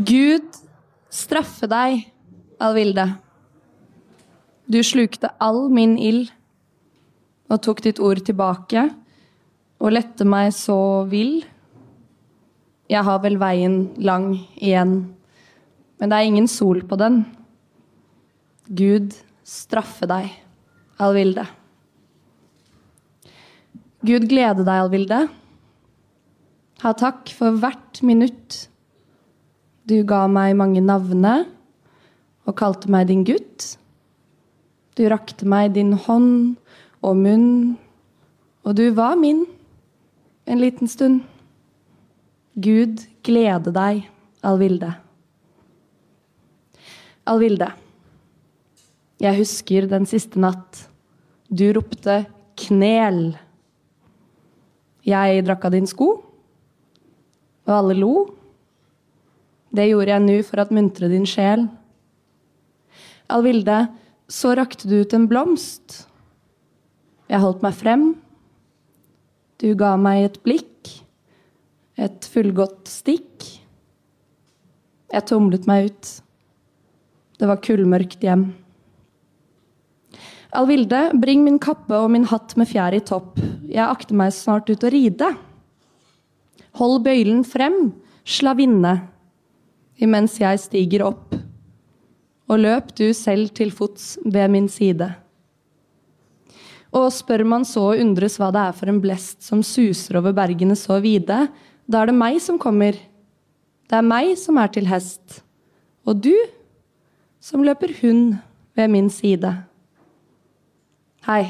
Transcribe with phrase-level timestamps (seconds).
[0.00, 0.54] Gud
[1.12, 2.06] straffe deg,
[2.56, 3.04] Alvilde.
[4.64, 6.30] Du slukte all min ild
[7.52, 8.86] og tok ditt ord tilbake
[9.76, 11.42] og lette meg så vill.
[12.88, 14.94] Jeg har vel veien lang igjen,
[16.00, 17.20] men det er ingen sol på den.
[18.72, 19.12] Gud
[19.44, 20.32] straffe deg,
[20.96, 21.44] Alvilde.
[24.00, 25.22] Gud glede deg, Alvilde.
[26.80, 28.69] Ha takk for hvert minutt
[29.88, 31.34] du ga meg mange navne
[32.48, 33.76] og kalte meg din gutt.
[34.98, 36.56] Du rakte meg din hånd
[37.00, 37.76] og munn,
[38.66, 39.44] og du var min
[40.50, 41.22] en liten stund.
[42.60, 44.02] Gud glede deg,
[44.44, 44.90] Alvilde.
[47.28, 47.70] Alvilde,
[49.20, 50.88] jeg husker den siste natt.
[51.48, 53.38] Du ropte 'knel'.
[55.04, 56.08] Jeg drakk av din sko,
[57.66, 58.39] og alle lo.
[59.70, 61.68] Det gjorde jeg nå for at muntre din sjel.
[63.30, 63.84] Alvilde,
[64.30, 66.04] så rakte du ut en blomst.
[67.30, 68.04] Jeg holdt meg frem.
[69.62, 70.90] Du ga meg et blikk,
[72.00, 73.46] et fullgodt stikk.
[75.10, 76.10] Jeg tumlet meg ut.
[77.38, 78.48] Det var kullmørkt hjem.
[80.56, 83.38] Alvilde, bring min kappe og min hatt med fjær i topp.
[83.70, 85.30] Jeg akter meg snart ut å ride.
[86.80, 87.92] Hold bøylen frem,
[88.26, 88.96] slavinne
[90.00, 91.34] imens jeg stiger opp,
[92.50, 95.06] og løp du selv til fots ved min side.
[96.90, 100.34] Og spør man så og undres hva det er for en blest som suser over
[100.34, 101.44] bergene så vide,
[101.86, 102.96] da er det meg som kommer.
[103.90, 105.40] Det er meg som er til hest.
[106.06, 106.34] Og du
[107.42, 108.40] som løper hund
[108.78, 109.52] ved min side.
[111.26, 111.44] Hei,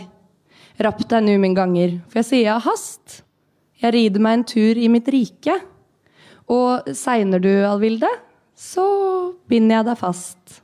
[0.82, 3.20] rapp deg nu min ganger, for jeg sier jeg har hast.
[3.80, 5.54] Jeg rider meg en tur i mitt rike.
[6.50, 8.10] Og segner du, Alvilde,
[8.60, 8.84] så
[9.48, 10.60] binder jeg deg fast.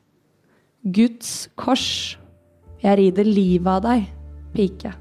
[0.84, 1.89] Guds kors,
[2.83, 4.07] jeg rider livet av deg,
[4.55, 4.92] pike.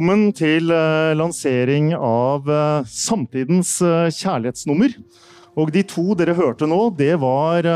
[0.00, 4.94] Velkommen til eh, lansering av eh, samtidens eh, kjærlighetsnummer.
[5.60, 7.68] Og de to dere hørte nå, det var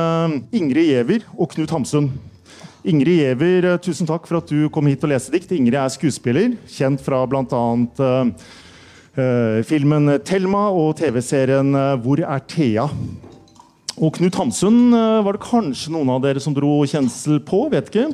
[0.56, 2.08] Ingrid Giæver og Knut Hamsun.
[2.80, 5.52] Ingrid Giæver, tusen takk for at du kom hit og leste dikt.
[5.52, 7.62] Ingrid er skuespiller, kjent fra bl.a.
[9.68, 12.88] Filmen 'Thelma' og TV-serien 'Hvor er Thea'?
[14.00, 17.66] Og Knut Hamsun var det kanskje noen av dere som dro kjensel på?
[17.68, 18.08] vet ikke.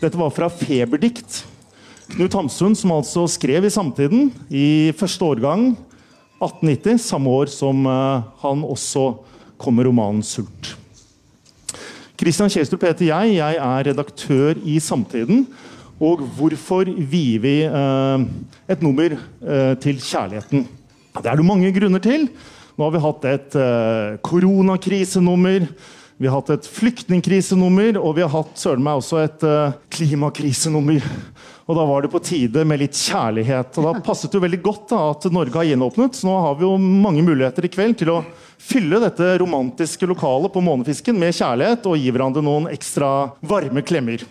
[0.00, 1.42] Dette var fra Feberdikt.
[2.12, 5.70] Knut Hamsun, som altså skrev i Samtiden i første årgang
[6.42, 9.14] 1890, samme år som uh, han også
[9.56, 10.74] kom med romanen 'Sult'.
[12.20, 13.38] Christian Kjelstrup heter jeg.
[13.38, 15.46] Jeg er redaktør i Samtiden.
[16.02, 18.20] Og hvorfor vier vi uh,
[18.68, 20.68] et nummer uh, til kjærligheten?
[21.16, 22.28] Det er det mange grunner til.
[22.76, 23.56] Nå har vi hatt et
[24.24, 25.64] koronakrisenummer.
[26.22, 29.42] Vi har hatt et flyktningkrisenummer, og vi har hatt søren meg også et
[29.90, 31.02] klimakrisenummer.
[31.66, 33.74] Og da var det på tide med litt kjærlighet.
[33.80, 36.14] Og da passet det jo veldig godt da, at Norge har gjenåpnet.
[36.14, 38.20] Så nå har vi jo mange muligheter i kveld til å
[38.62, 43.12] fylle dette romantiske lokalet på Månefisken med kjærlighet og gi hverandre noen ekstra
[43.42, 44.22] varme klemmer.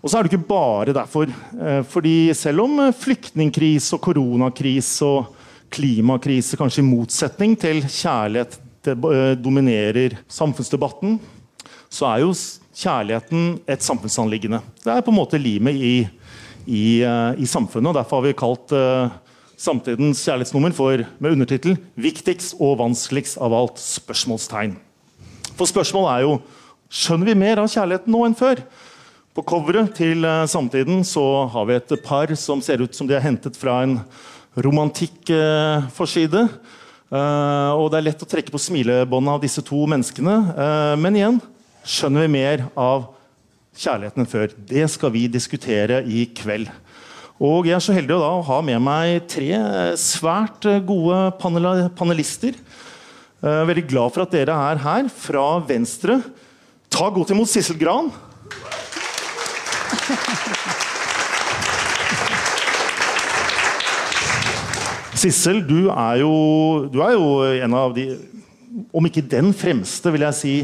[0.00, 1.32] Og så er det ikke bare derfor.
[1.56, 5.36] Eh, fordi selv om flyktningkrise og koronakrise og
[5.72, 11.18] klimakrise kanskje i motsetning til kjærlighet eh, dominerer samfunnsdebatten,
[11.90, 12.34] så er jo
[12.80, 14.60] kjærligheten et samfunnsanliggende.
[14.84, 15.96] Det er på en måte limet i,
[16.66, 17.90] i, uh, i samfunnet.
[17.90, 19.10] og Derfor har vi kalt uh,
[19.60, 24.76] samtidens kjærlighetsnummer for, med undertittel 'Viktigst og vanskeligst av alt?' spørsmålstegn.
[25.58, 26.38] For spørsmålet er jo
[26.90, 28.62] skjønner vi mer av kjærligheten nå enn før.
[29.34, 33.18] På coveret til uh, Samtiden så har vi et par som ser ut som de
[33.18, 34.00] er hentet fra en
[34.56, 36.46] romantikkforside.
[36.48, 36.79] Uh,
[37.10, 40.36] og det er lett å trekke på smilebåndet av disse to menneskene.
[40.54, 41.40] Uh, men igjen,
[41.82, 43.08] skjønner vi mer av
[43.74, 44.54] kjærligheten enn før.
[44.54, 46.70] Det skal vi diskutere i kveld.
[47.40, 49.50] Og Jeg er så heldig å ha med meg tre
[49.98, 52.58] svært gode panelister.
[53.42, 55.10] Uh, veldig glad for at dere er her.
[55.10, 56.20] Fra venstre,
[56.92, 58.12] ta godt imot Sissel Gran.
[65.20, 66.30] Sissel, du er, jo,
[66.88, 67.26] du er jo
[67.66, 68.06] en av de
[68.96, 70.54] Om ikke den fremste, vil jeg si,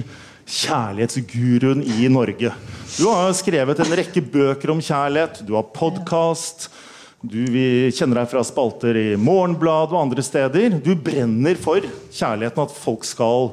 [0.46, 2.52] kjærlighetsguruen i Norge.
[2.94, 6.68] Du har skrevet en rekke bøker om kjærlighet, du har podkast.
[7.26, 10.78] Du vi kjenner deg fra spalter i Morgenblad og andre steder.
[10.78, 11.82] Du brenner for
[12.14, 13.50] kjærligheten, at folk skal,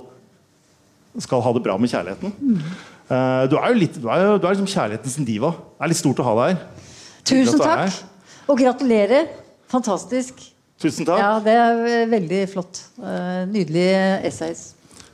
[1.26, 2.38] skal ha det bra med kjærligheten.
[3.10, 5.56] Uh, du er jo litt, du er, du er liksom kjærlighetens diva.
[5.58, 6.90] Det er litt stort å ha deg her.
[7.34, 8.04] Tusen takk.
[8.46, 9.32] Og gratulerer.
[9.74, 10.53] Fantastisk.
[10.84, 11.22] Tusen takk.
[11.22, 12.82] Ja, Det er veldig flott.
[13.00, 14.64] Uh, Nydelige essays.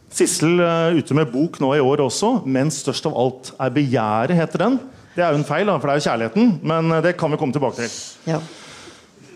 [0.09, 4.37] Sissel uh, ute med bok nå i år også, men størst av alt er begjæret,
[4.39, 4.79] heter den.
[5.13, 7.37] Det er jo en feil, da, for det er jo kjærligheten, men det kan vi
[7.37, 7.93] komme tilbake til.
[8.31, 8.39] Ja.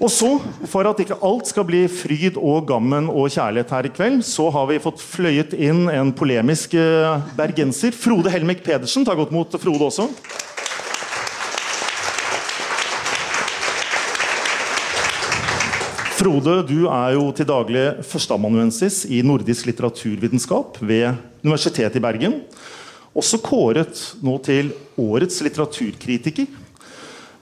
[0.03, 0.29] Og så,
[0.71, 4.47] for at ikke alt skal bli fryd og gammen og kjærlighet her i kveld, så
[4.51, 6.73] har vi fått fløyet inn en polemisk
[7.37, 7.93] bergenser.
[7.95, 9.05] Frode Helmik Pedersen.
[9.05, 10.09] Ta godt mot Frode også.
[16.23, 22.37] Frode, du er jo til daglig førsteamanuensis i nordisk litteraturvitenskap ved Universitetet i Bergen.
[23.11, 26.47] Også kåret nå til årets litteraturkritiker.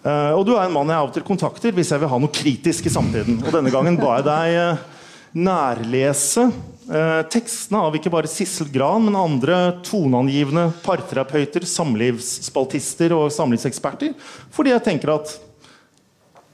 [0.01, 2.19] Uh, og du er en mann jeg av og til kontakter hvis jeg vil ha
[2.23, 3.37] noe kritisk i samtiden.
[3.43, 5.05] Og denne gangen ba jeg deg uh,
[5.37, 14.17] nærlese uh, tekstene av ikke bare Sissel Gran, men andre toneangivende parterapeuter, samlivsspaltister og samlivseksperter.
[14.49, 15.37] Fordi jeg tenker at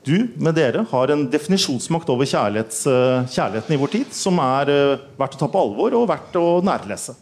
[0.07, 4.65] du med dere har en definisjonsmakt over kjærligheten i vår tid som er
[5.19, 7.13] verdt å ta på alvor og verdt å nærlese.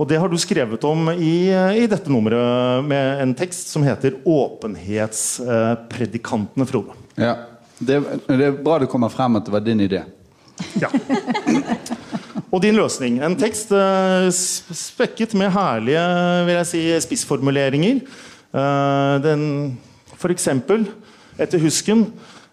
[0.00, 4.16] Og Det har du skrevet om i, i, dette nummeret med en tekst som heter
[4.24, 6.92] 'Åpenhetspredikantene', Frode.
[7.20, 7.36] Ja,
[7.78, 10.02] det, det, er bra det kommer frem at det var din idé.
[10.80, 10.88] Ja.
[12.52, 13.20] Og din løsning.
[13.22, 13.70] En tekst
[14.74, 16.02] spekket med herlige
[16.48, 18.00] vil jeg si, spissformuleringer.
[18.50, 19.78] Uh, den,
[20.16, 20.88] for eksempel,
[21.40, 22.06] etter husken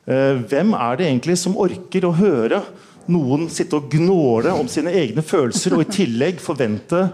[0.08, 2.62] uh, Hvem er det egentlig som orker å høre
[3.08, 7.08] noen sitte og gnåle om sine egne følelser, og i tillegg forvente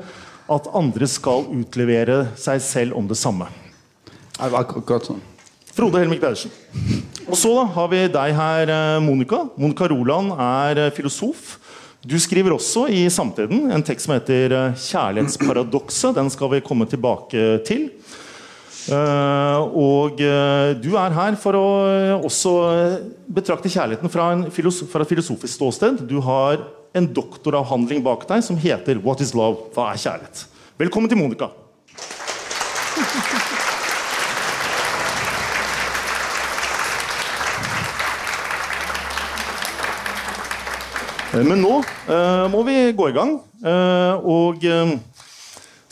[0.54, 3.48] at andre skal utlevere seg selv om det samme.
[4.42, 5.22] Akkurat sånn.
[5.74, 6.54] Frode Helmik Pedersen.
[7.26, 9.48] Og så da har vi deg her, eh, Monica.
[9.58, 11.58] Monica Roland er eh, filosof.
[12.06, 16.14] Du skriver også i Samtiden en tekst som heter eh, 'Kjærlighetsparadokset'.
[16.14, 17.90] Den skal vi komme tilbake til.
[18.92, 20.20] Og
[20.84, 21.68] du er her for å
[22.20, 22.54] også
[23.32, 24.32] betrakte kjærligheten fra,
[24.92, 26.04] fra et filosofisk ståsted.
[26.10, 30.46] Du har en doktoravhandling bak deg som heter 'What is love?' Hva er kjærlighet?
[30.78, 31.50] Velkommen til Monica.
[41.34, 43.40] Men nå uh, må vi gå i gang.
[43.64, 44.94] Uh, og uh,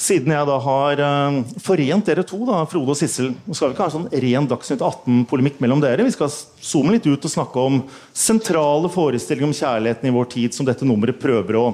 [0.01, 3.73] siden jeg da har uh, forent dere to, da, Frode og Sissel Nå skal vi
[3.75, 6.07] ikke ha en sånn ren Dagsnytt 18-polemikk mellom dere.
[6.07, 7.73] Vi skal zoome litt ut og snakke om
[8.17, 11.65] sentrale forestillinger om kjærligheten i vår tid som dette nummeret prøver å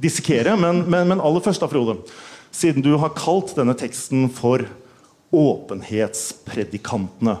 [0.00, 0.52] dissekere.
[0.60, 1.94] Men, men, men, aller først, da, Frode.
[2.54, 4.58] Siden du har kalt denne teksten for
[5.34, 7.38] 'Åpenhetspredikantene'.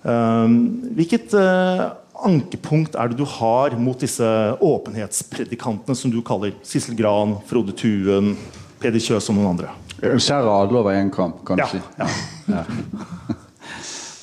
[0.00, 0.48] Uh,
[0.96, 1.80] hvilket uh,
[2.26, 4.28] ankepunkt er det du har mot disse
[4.60, 8.36] åpenhetspredikantene som du kaller Sissel Gran, Frode Tuen?
[8.80, 9.72] Peder Kjøs og noen andre.
[10.00, 11.80] Skjærer alle over én kamp, kan du ja, si.
[12.50, 12.62] Ja.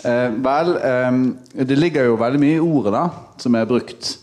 [0.09, 1.19] eh, vel, eh,
[1.69, 3.03] det ligger jo veldig mye i ordet da,
[3.39, 4.15] som er brukt.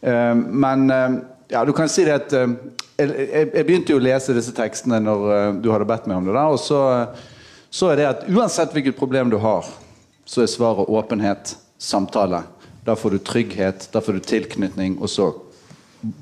[0.00, 1.18] Eh, men eh,
[1.52, 2.56] ja, du kan si det at eh,
[2.96, 6.28] jeg, jeg, begynte jo å lese disse tekstene når eh, du hadde bedt meg om
[6.28, 6.36] det.
[6.36, 6.80] da, og så,
[7.68, 9.68] så er det at uansett hvilket problem du har,
[10.24, 12.40] så er svaret åpenhet, samtale.
[12.84, 15.34] Da får du trygghet, da får du tilknytning, og så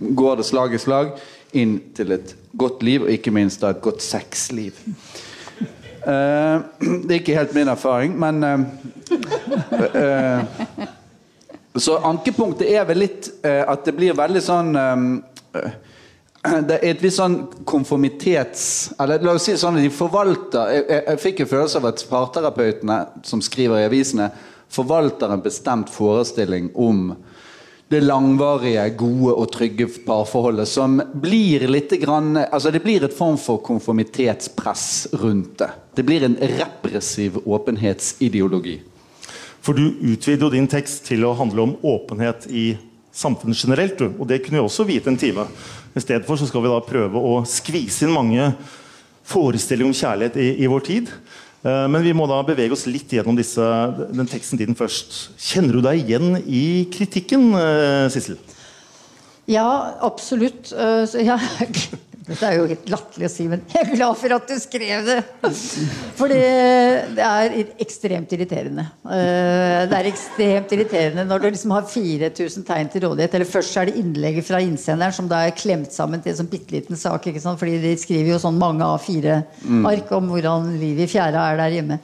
[0.01, 1.15] går det slag i slag
[1.53, 4.73] inn til et godt liv, og ikke minst da et godt sexliv.
[6.03, 6.65] Uh,
[7.07, 8.61] det er ikke helt min erfaring, men uh,
[9.95, 10.43] uh,
[11.79, 14.75] Så ankepunktet er vel litt at det blir veldig sånn
[16.69, 18.65] det er et visst sånn konformitets...
[19.01, 21.87] Eller la oss si sånn at de forvalter Jeg, jeg, jeg fikk en følelse av
[21.89, 24.29] at parterapeutene som skriver i avisene,
[24.73, 27.13] forvalter en bestemt forestilling om
[27.93, 33.37] det langvarige, gode og trygge parforholdet som blir litt grann, altså Det blir et form
[33.39, 35.71] for konformitetspress rundt det.
[35.95, 38.81] Det blir en repressiv åpenhetsideologi.
[39.63, 42.73] For du utvider jo din tekst til å handle om åpenhet i
[43.15, 44.01] samfunnet generelt.
[44.19, 45.47] Og det kunne vi også vite en time.
[45.95, 48.49] I stedet for så skal vi da prøve å skvise inn mange
[49.29, 51.13] forestillinger om kjærlighet i, i vår tid.
[51.63, 53.63] Eh, men vi må da bevege oss litt gjennom disse,
[54.11, 55.31] den teksten din først.
[55.39, 58.41] Kjenner du deg igjen i kritikken, eh, Sissel?
[59.51, 60.73] Ja, absolutt.
[60.75, 61.39] Eh, ja,
[62.23, 65.09] Dette er jo helt latterlig å si, men jeg er glad for at du skrev
[65.09, 65.17] det.
[66.19, 68.85] For det, er ekstremt irriterende.
[69.03, 73.35] Eh, det er ekstremt irriterende når du liksom har 4000 tegn til rådighet.
[73.35, 76.53] Eller først er det innlegget fra innsenderen som da er klemt sammen til en sånn
[76.53, 77.27] bitte liten sak.
[77.27, 77.59] ikke sant?
[77.59, 79.43] Fordi de skriver jo sånn mange av fire
[79.91, 81.99] ark om hvordan livet i fjæra er der hjemme.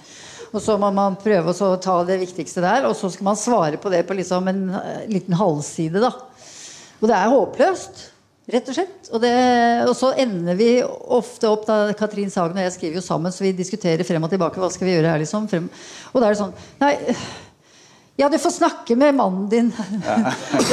[0.48, 3.78] Og så må man prøve å ta det viktigste der, og så skal man svare
[3.78, 6.02] på det på liksom en eh, liten halvside.
[6.02, 6.14] da.
[6.98, 8.08] Og det er håpløst.
[8.48, 9.10] Rett og slett.
[9.12, 9.32] Og, det,
[9.84, 13.44] og, så ender vi ofte opp da Katrin Sagen og jeg skriver jo sammen, så
[13.44, 14.60] vi diskuterer frem og tilbake.
[14.62, 15.50] Hva skal vi gjøre her, liksom?
[15.50, 15.68] Frem.
[16.14, 16.94] Og da er det sånn Nei,
[18.18, 19.72] ja, du får snakke med mannen din.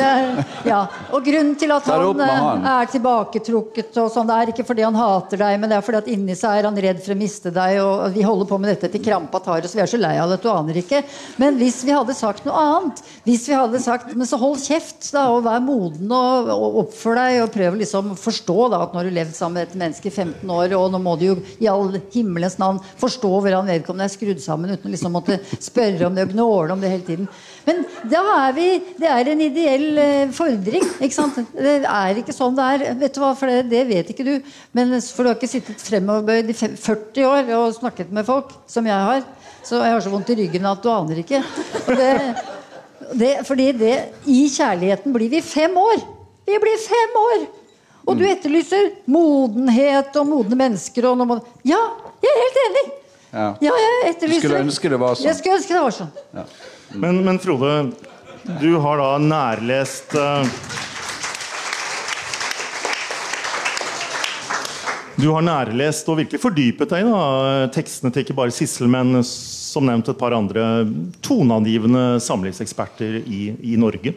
[0.02, 0.80] Er, ja.
[1.14, 4.84] Og grunnen til at han, han, eh, er tilbaketrukket og sånn, det er ikke fordi
[4.84, 7.18] han hater deg, men det er fordi at inni seg er han redd for å
[7.20, 7.78] miste deg.
[7.84, 9.76] Og vi holder på med dette til krampa tar oss.
[9.78, 11.04] Vi er så lei av det du aner ikke.
[11.42, 15.06] Men hvis vi hadde sagt noe annet Hvis vi hadde sagt Men så hold kjeft,
[15.14, 18.98] da, og vær moden og, og oppfør deg, og prøv liksom å forstå da at
[18.98, 21.28] når du har levd sammen med et menneske i 15 år, og nå må du
[21.30, 25.40] jo i all himmelens navn forstå hvordan vedkommende er skrudd sammen, uten å liksom måtte
[25.54, 27.32] spørre om det og gnåle om det hele tiden.
[27.66, 28.68] Men da er vi
[29.00, 30.86] Det er en ideell eh, fordring.
[31.00, 31.40] Ikke sant?
[31.54, 32.86] Det er ikke sånn det er.
[33.00, 34.36] Vet du hva, for det, det vet ikke du.
[34.78, 38.86] Men for du har ikke sittet fremoverbøyd i 40 år og snakket med folk, som
[38.88, 39.26] jeg har.
[39.66, 41.42] Så jeg har så vondt i ryggen at du aner ikke.
[41.90, 42.12] Det,
[43.18, 43.96] det, fordi det,
[44.30, 46.04] i kjærligheten blir vi fem år.
[46.46, 47.48] Vi blir fem år!
[48.06, 51.08] Og du etterlyser modenhet og modne mennesker.
[51.10, 51.82] Og noe, ja,
[52.22, 52.86] jeg er helt enig!
[53.36, 53.48] Ja.
[53.66, 55.28] ja jeg etterlyser skulle ønske det var sånn.
[55.28, 56.12] Jeg skulle ønske det var sånn.
[56.38, 56.46] Ja.
[56.94, 57.92] Men, men, Frode,
[58.62, 60.46] du har da nærlest uh,
[65.16, 69.88] Du har nærlest og virkelig fordypet deg i tekstene til ikke bare Sissel, men som
[69.88, 70.84] nevnt et par andre
[71.24, 74.12] toneangivende samlivseksperter i, i, Norge.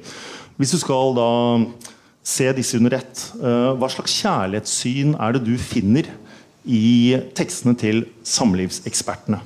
[0.59, 1.29] Hvis du skal da
[2.27, 6.11] se disse under ett, uh, hva slags kjærlighetssyn er det du finner
[6.67, 9.41] i tekstene til samlivsekspertene?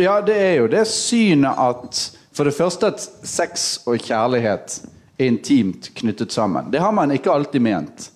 [0.00, 4.78] Ja, det er jo det synet at for det første at sex og kjærlighet
[5.18, 6.70] er intimt knyttet sammen.
[6.72, 8.08] Det har man ikke alltid ment.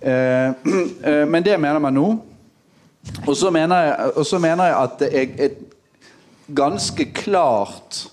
[0.00, 0.48] Eh,
[1.08, 2.06] eh, men det mener man nå.
[3.26, 5.60] Og så mener mener jeg at det er et
[6.54, 8.04] ganske klart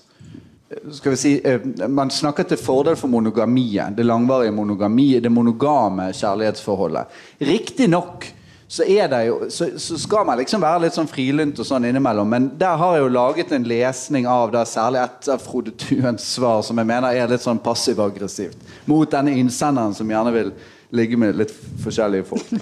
[0.92, 3.94] skal vi si, eh, Man snakker til fordel for monogamien.
[3.94, 7.06] Det langvarige monogami, det monogame kjærlighetsforholdet.
[7.40, 8.26] Riktignok
[8.70, 12.28] så, jo, så, så, skal man liksom være litt sånn frilynt og sånn innimellom.
[12.30, 16.62] Men der har jeg jo laget en lesning av det, særlig etter Frode Tuens svar
[16.62, 18.62] som jeg mener er litt sånn passiv-aggressivt.
[18.86, 20.52] Mot denne innsenderen som gjerne vil
[20.94, 21.50] ligge med litt
[21.82, 22.52] forskjellige folk.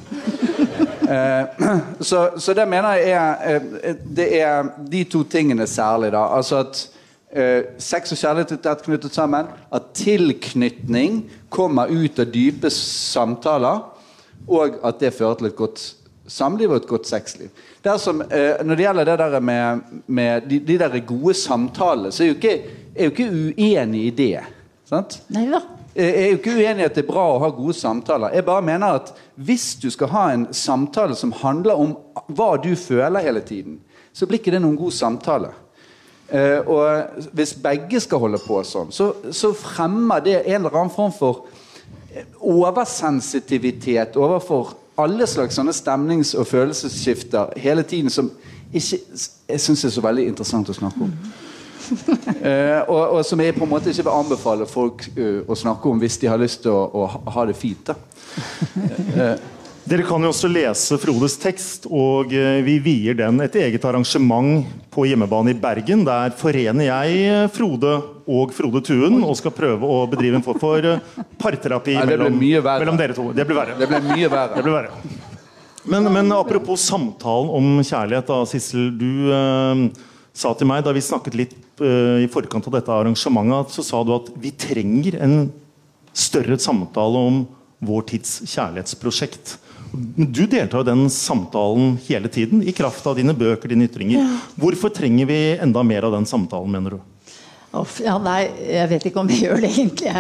[1.12, 1.68] eh,
[2.00, 6.14] så, så, det mener jeg er, eh, det er de to tingene særlig.
[6.16, 6.82] da, altså at
[7.36, 9.52] eh, Sex og kjærlighet er tett knyttet sammen.
[9.68, 13.84] At tilknytning kommer ut av dype samtaler.
[14.48, 15.82] Og at det fører til et godt
[16.28, 17.48] samliv og et godt sexliv.
[17.84, 22.22] Dersom, eh, når det gjelder det der med, med de, de, der gode samtalene, så
[22.22, 24.40] er jeg jo ikke, er jo ikke uenig i det.
[24.88, 25.20] Sant?
[25.34, 25.62] Nei da.
[25.98, 28.34] Jeg er jo ikke uenig i at det er bra å ha gode samtaler.
[28.36, 31.96] Jeg bare mener at Hvis du skal ha en samtale som handler om
[32.34, 33.80] hva du føler hele tiden,
[34.12, 35.50] så blir ikke det noen god samtale.
[36.28, 40.94] Eh, og Hvis begge skal holde på sånn, så, så fremmer det en eller annen
[40.94, 41.46] form for
[42.40, 48.30] oversensitivitet overfor alle slags sånne stemnings- og følelsesskifter hele tiden som
[48.72, 48.98] ikke,
[49.48, 51.12] jeg syns er så veldig interessant å snakke om.
[51.88, 55.88] uh, og, og, som jeg på en måte ikke vil anbefale folk uh, å snakke
[55.88, 57.94] om hvis de har lyst til å, å ha det fint.
[57.94, 59.38] Uh,
[59.88, 64.66] dere kan jo også lese Frodes tekst, og eh, vi vier den et eget arrangement
[64.92, 66.02] på hjemmebane i Bergen.
[66.06, 67.94] Der forener jeg eh, Frode
[68.28, 72.36] og Frode Tuen og skal prøve å bedrive en form for eh, parterapi Nei, mellom,
[72.38, 73.30] mellom, dere to.
[73.36, 73.76] Det blir verre.
[73.78, 74.56] Det blir mye verre.
[74.58, 75.18] Det blir verre.
[75.88, 78.90] Men, men, apropos samtalen om kjærlighet, da, Sissel.
[78.98, 79.84] Du eh,
[80.36, 84.02] sa til meg da vi snakket litt eh, i forkant av dette arrangementet, så sa
[84.04, 85.38] du at vi trenger en
[86.12, 87.40] større samtale om
[87.88, 89.56] vår tids kjærlighetsprosjekt.
[89.92, 94.26] Du deltar i den samtalen hele tiden, i kraft av dine bøker, dine ytringer.
[94.60, 97.00] Hvorfor trenger vi enda mer av den samtalen, mener du?
[97.76, 100.12] Oh, ja, nei, jeg vet ikke om jeg gjør det egentlig,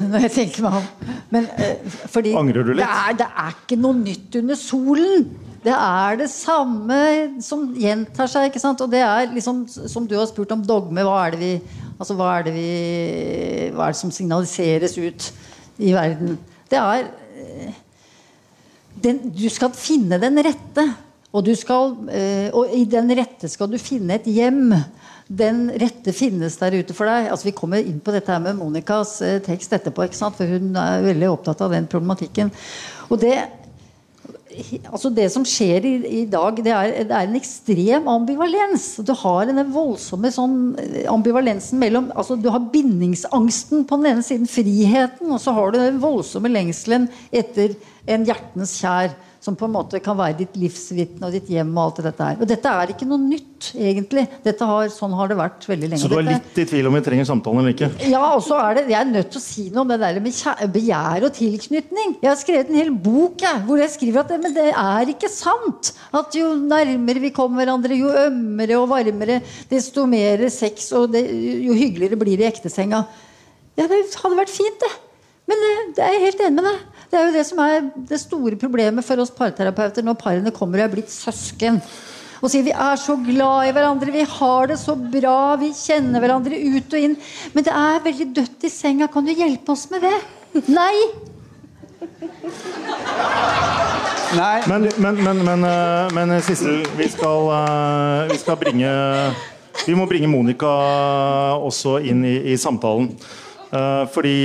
[0.00, 0.86] når jeg tenker meg om.
[1.34, 2.80] Men, uh, fordi Angrer du litt?
[2.80, 5.26] Det er, det er, ikke noe nytt under solen.
[5.64, 7.02] Det er det samme
[7.44, 8.48] som gjentar seg.
[8.48, 8.80] ikke sant?
[8.84, 11.52] Og det er liksom, som du har spurt om dogme, hva er det vi
[11.98, 12.68] altså hva er det, vi,
[13.74, 15.28] hva er det som signaliseres ut
[15.82, 16.38] i verden?
[16.70, 17.08] Det er
[19.02, 20.86] den, du skal finne den rette.
[21.36, 24.72] Og, skal, eh, og i den rette skal du finne et hjem.
[25.28, 27.28] Den rette finnes der ute for deg.
[27.28, 31.04] Altså Vi kommer inn på dette her med Monicas eh, tekst etterpå, for hun er
[31.04, 32.52] veldig opptatt av den problematikken.
[33.12, 33.36] Og det,
[34.88, 38.88] altså det som skjer i, i dag, det er, det er, en ekstrem ambivalens.
[39.04, 44.24] Du har denne voldsomme sånn eh, ambivalensen mellom altså Du har bindingsangsten på den ene
[44.24, 47.76] siden, friheten, og så har du den voldsomme lengselen etter
[48.08, 51.70] en hjertens kjær som på en måte kan være ditt livsvitne og ditt hjem.
[51.76, 52.40] Og alt dette her.
[52.42, 54.24] Og dette er ikke noe nytt, egentlig.
[54.58, 56.02] Har, sånn har det vært veldig lenge.
[56.02, 57.90] Så du er litt i tvil om vi trenger samtalen eller ikke?
[58.10, 60.20] Ja, og så er det, jeg er nødt til å si noe om det der
[60.24, 62.16] med begjær og tilknytning.
[62.18, 65.14] Jeg har skrevet en hel bok jeg, hvor jeg skriver at det, men det er
[65.14, 65.92] ikke sant.
[66.18, 71.24] At jo nærmere vi kommer hverandre, jo ømmere og varmere, desto mer sex, og det,
[71.62, 73.04] jo hyggeligere blir det i ektesenga.
[73.78, 74.96] Ja, det hadde vært fint, det.
[75.48, 76.84] Men det, det er jeg helt enig med deg.
[77.08, 80.82] Det er jo det som er det store problemet for oss parterapeuter når parene kommer
[80.82, 81.80] og er blitt søsken.
[82.38, 86.22] Og sier vi er så glad i hverandre, vi har det så bra, vi kjenner
[86.22, 87.16] hverandre ut og inn.
[87.54, 89.08] Men det er veldig dødt i senga.
[89.10, 90.14] Kan du hjelpe oss med det?
[90.70, 90.94] Nei!
[94.38, 94.56] Nei.
[94.68, 98.90] Men, men, men, men, eh, men Sissel, vi skal, eh, vi skal bringe
[99.86, 100.70] Vi må bringe Monica
[101.64, 103.08] også inn i, i samtalen.
[103.72, 104.36] Eh, fordi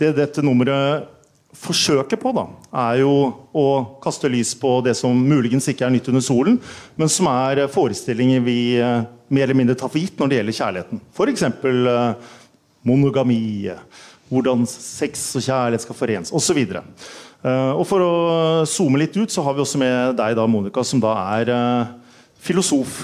[0.00, 1.08] det dette nummeret
[1.60, 2.44] forsøker på, da,
[2.86, 3.12] er jo
[3.56, 3.64] å
[4.02, 6.60] kaste lys på det som muligens ikke er nytt under solen,
[6.96, 10.58] men som er forestillinger vi eh, mer eller mindre tar for gitt når det gjelder
[10.60, 11.02] kjærligheten.
[11.10, 11.44] F.eks.
[11.50, 12.30] Eh,
[12.86, 13.42] monogami,
[14.30, 16.62] hvordan sex og kjærlighet skal forenes, osv.
[16.62, 18.14] Eh, og for å
[18.70, 21.52] zoome litt ut, så har vi også med deg, da, Monica, som da er
[22.40, 23.02] filosof.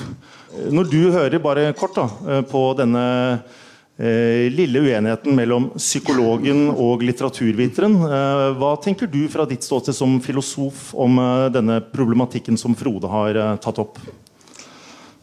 [0.73, 2.09] Når du hører bare kort da,
[2.47, 3.57] på denne Eh,
[3.97, 7.95] lille uenigheten mellom psykologen og litteraturviteren.
[8.05, 13.09] Eh, hva tenker du fra ditt ståsted som filosof om eh, denne problematikken som Frode
[13.09, 14.01] har tatt opp?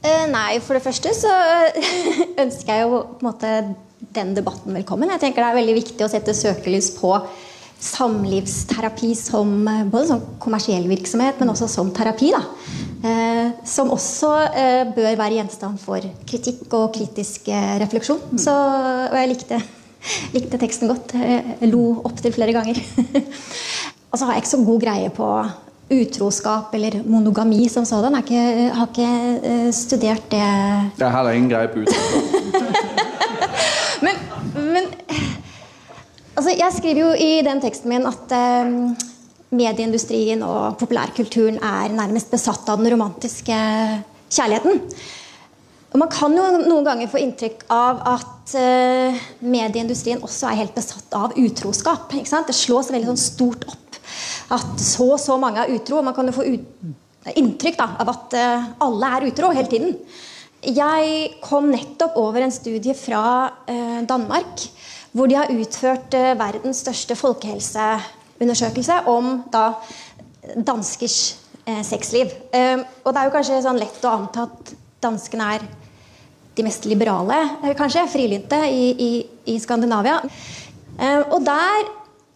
[0.03, 1.32] Nei, for det første så
[2.44, 3.51] ønsker jeg jo på en måte
[4.13, 5.13] den debatten velkommen.
[5.13, 7.13] Jeg tenker Det er veldig viktig å sette søkelys på
[7.84, 9.52] samlivsterapi som
[9.92, 12.31] både som kommersiell virksomhet, men også som terapi.
[12.36, 12.44] da.
[13.03, 18.22] Eh, som også eh, bør være gjenstand for kritikk og kritisk eh, refleksjon.
[18.40, 18.53] Så,
[19.10, 19.60] og jeg likte,
[20.36, 21.12] likte teksten godt.
[21.20, 22.79] Jeg lo opptil flere ganger.
[24.12, 25.27] og så har jeg ikke så god greie på
[25.94, 28.16] utroskap eller monogami som sådan.
[28.29, 29.10] Jeg har ikke,
[29.44, 32.24] uh, studert det Jeg har heller ingen greie på utroskap.
[34.05, 34.16] men,
[34.55, 34.88] men
[36.35, 39.09] altså, jeg skriver jo i den teksten min at uh,
[39.53, 43.57] medieindustrien og populærkulturen er nærmest besatt av den romantiske
[44.33, 44.81] kjærligheten.
[45.93, 50.75] Og Man kan jo noen ganger få inntrykk av at uh, medieindustrien også er helt
[50.75, 52.13] besatt av utroskap.
[52.13, 53.79] Det slås veldig sånn stort opp
[54.53, 56.00] at så og så mange er utro.
[56.00, 56.48] og Man kan jo få
[57.37, 59.98] inntrykk da, av at uh, alle er utro hele tiden.
[60.63, 63.24] Jeg kom nettopp over en studie fra
[63.69, 64.65] uh, Danmark
[65.14, 69.68] hvor de har utført verdens største folkehelseundersøkelse om da
[70.58, 72.34] danskers eh, sexliv.
[72.52, 74.74] Eh, og det er jo kanskje sånn lett å anta at
[75.04, 75.66] danskene er
[76.54, 79.12] de mest liberale, eh, kanskje, frilynte i, i,
[79.54, 80.20] i Skandinavia.
[81.00, 81.88] Eh, og der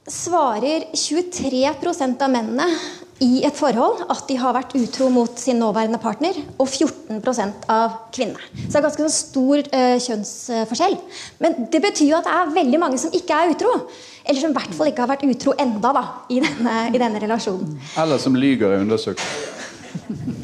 [0.07, 2.67] svarer 23% av mennene
[3.23, 7.95] i et forhold at de har vært utro mot sin nåværende partner, og 14% av
[8.13, 8.41] kvinnene.
[8.67, 10.97] Så det er ganske sånn stor uh, kjønnsforskjell.
[11.43, 13.73] Men det betyr jo at det er veldig mange som ikke er utro.
[14.27, 17.21] Eller som i hvert fall ikke har vært utro enda da, i denne, i denne
[17.23, 17.77] relasjonen.
[17.97, 19.55] Eller som lyger i undersøkelsen.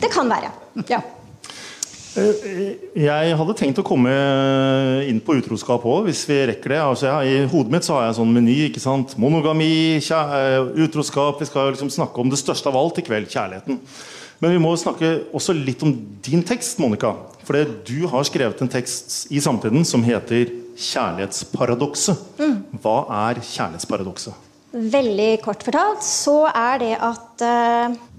[0.01, 0.49] Det kan være.
[0.89, 1.03] ja.
[2.13, 4.12] Eh, jeg hadde tenkt å komme
[5.10, 6.82] inn på utroskap òg, hvis vi rekker det.
[6.84, 8.58] Altså, ja, I hodet mitt så har jeg en sånn meny.
[8.67, 9.15] ikke sant?
[9.17, 11.39] Monogami, eh, utroskap.
[11.39, 13.80] Vi skal liksom snakke om det største av alt i kveld, kjærligheten.
[14.39, 17.15] Men vi må snakke også litt om din tekst, Monica.
[17.43, 22.17] For du har skrevet en tekst i samtiden som heter 'Kjærlighetsparadokset'.
[22.39, 22.63] Mm.
[22.82, 24.34] Hva er kjærlighetsparadokset?
[24.73, 28.12] Veldig kort fortalt så er det at uh Eh,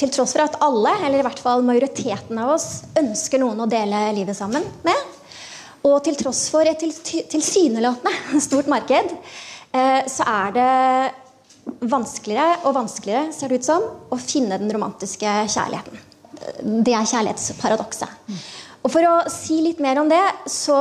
[0.00, 3.68] til tross for at alle, eller i hvert fall majoriteten av oss, ønsker noen å
[3.68, 5.10] dele livet sammen med,
[5.86, 9.14] og til tross for et tilsynelatende stort marked,
[9.72, 10.70] eh, så er det
[11.88, 16.06] vanskeligere og vanskeligere ser det ut som, å finne den romantiske kjærligheten.
[16.84, 18.36] Det er kjærlighetsparadokset.
[18.80, 20.80] Og For å si litt mer om det, så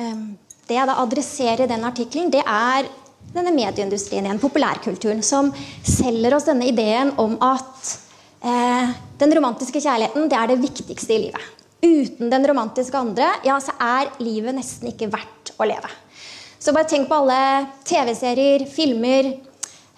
[0.00, 0.24] eh,
[0.64, 2.86] Det jeg da adresserer i den artikkelen, det er
[3.34, 5.50] denne medieindustrien igjen, populærkulturen, som
[5.84, 8.03] selger oss denne ideen om at Eh,
[8.44, 11.52] den romantiske kjærligheten det er det viktigste i livet.
[11.84, 15.90] Uten den romantiske andre ja, så er livet nesten ikke verdt å leve.
[16.60, 19.34] Så bare tenk på alle TV-serier, filmer,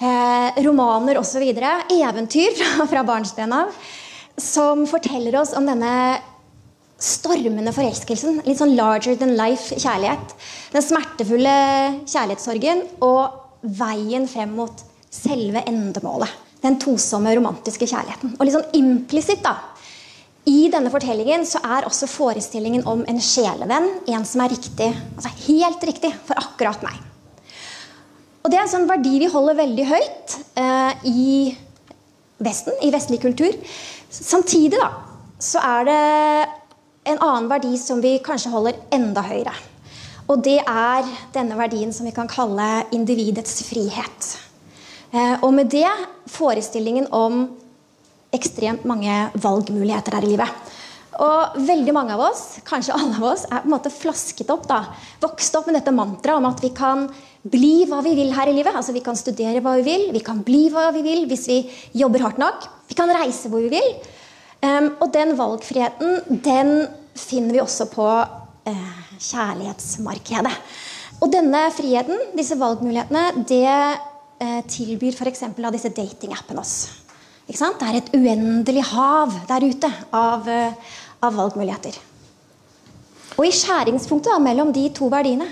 [0.00, 1.44] eh, romaner osv.
[1.46, 3.74] Eventyr fra, fra barnsben av.
[4.36, 6.20] som forteller oss om denne
[7.00, 8.42] stormende forelskelsen.
[8.44, 10.34] Litt sånn larger than life kjærlighet.
[10.74, 11.54] Den smertefulle
[12.04, 16.45] kjærlighetssorgen og veien frem mot selve endemålet.
[16.66, 18.36] Den tosomme, romantiske kjærligheten.
[18.36, 19.54] Og litt sånn implisitt, da.
[20.46, 25.32] I denne fortellingen så er også forestillingen om en sjelevenn en som er riktig, altså
[25.48, 27.00] helt riktig for akkurat meg.
[28.44, 31.30] Og Det er en sånn verdi vi holder veldig høyt eh, i
[32.46, 33.54] Vesten, i vestlig kultur.
[34.12, 34.90] Samtidig da,
[35.40, 36.02] så er det
[37.10, 39.54] en annen verdi som vi kanskje holder enda høyere.
[40.30, 44.30] Og det er denne verdien som vi kan kalle individets frihet.
[45.12, 45.88] Eh, og med det
[46.30, 47.46] forestillingen om
[48.34, 50.72] ekstremt mange valgmuligheter her i livet.
[51.22, 54.66] Og veldig mange av oss, kanskje alle av oss, er på en måte flasket opp.
[54.68, 54.82] da,
[55.22, 57.06] Vokst opp med dette mantraet om at vi kan
[57.46, 58.74] bli hva vi vil her i livet.
[58.76, 61.58] Altså Vi kan studere hva vi vil, vi kan bli hva vi vil hvis vi
[61.96, 62.68] jobber hardt nok.
[62.90, 63.88] Vi kan reise hvor vi vil.
[64.60, 66.74] Um, og den valgfriheten den
[67.16, 70.52] finner vi også på uh, kjærlighetsmarkedet.
[71.22, 73.72] Og denne friheten, disse valgmulighetene, det
[74.40, 75.44] uh, tilbyr f.eks.
[75.48, 76.76] av disse datingappene oss.
[77.46, 81.98] Det er et uendelig hav der ute av, uh, av valgmuligheter.
[83.36, 85.48] Og i skjæringspunktet da, mellom de to verdiene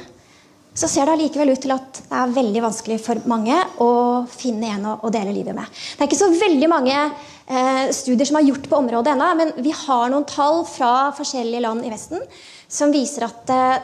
[0.75, 3.91] så ser det allikevel ut til at det er veldig vanskelig for mange å
[4.31, 5.71] finne en å, dele livet med.
[5.71, 9.53] Det er ikke så veldig mange eh, studier som er gjort på området ennå, men
[9.63, 12.25] vi har noen tall fra forskjellige land i Vesten
[12.67, 13.77] som viser at eh,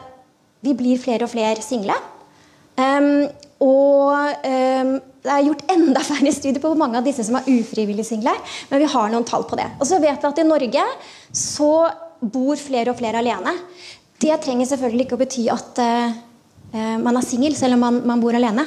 [0.67, 1.95] vi blir flere og flere single.
[2.75, 3.29] Um,
[3.61, 8.07] og eh, det er gjort enda færre studier på mange av disse som er ufrivillig
[8.07, 8.33] single,
[8.71, 9.69] men vi har noen tall på det.
[9.79, 10.87] Og så vet vi at i Norge
[11.35, 11.71] så
[12.21, 13.55] bor flere og flere alene.
[14.21, 16.19] Det trenger selvfølgelig ikke å bety at uh,
[16.71, 18.63] Eh, man er singel selv om man, man, bor alene.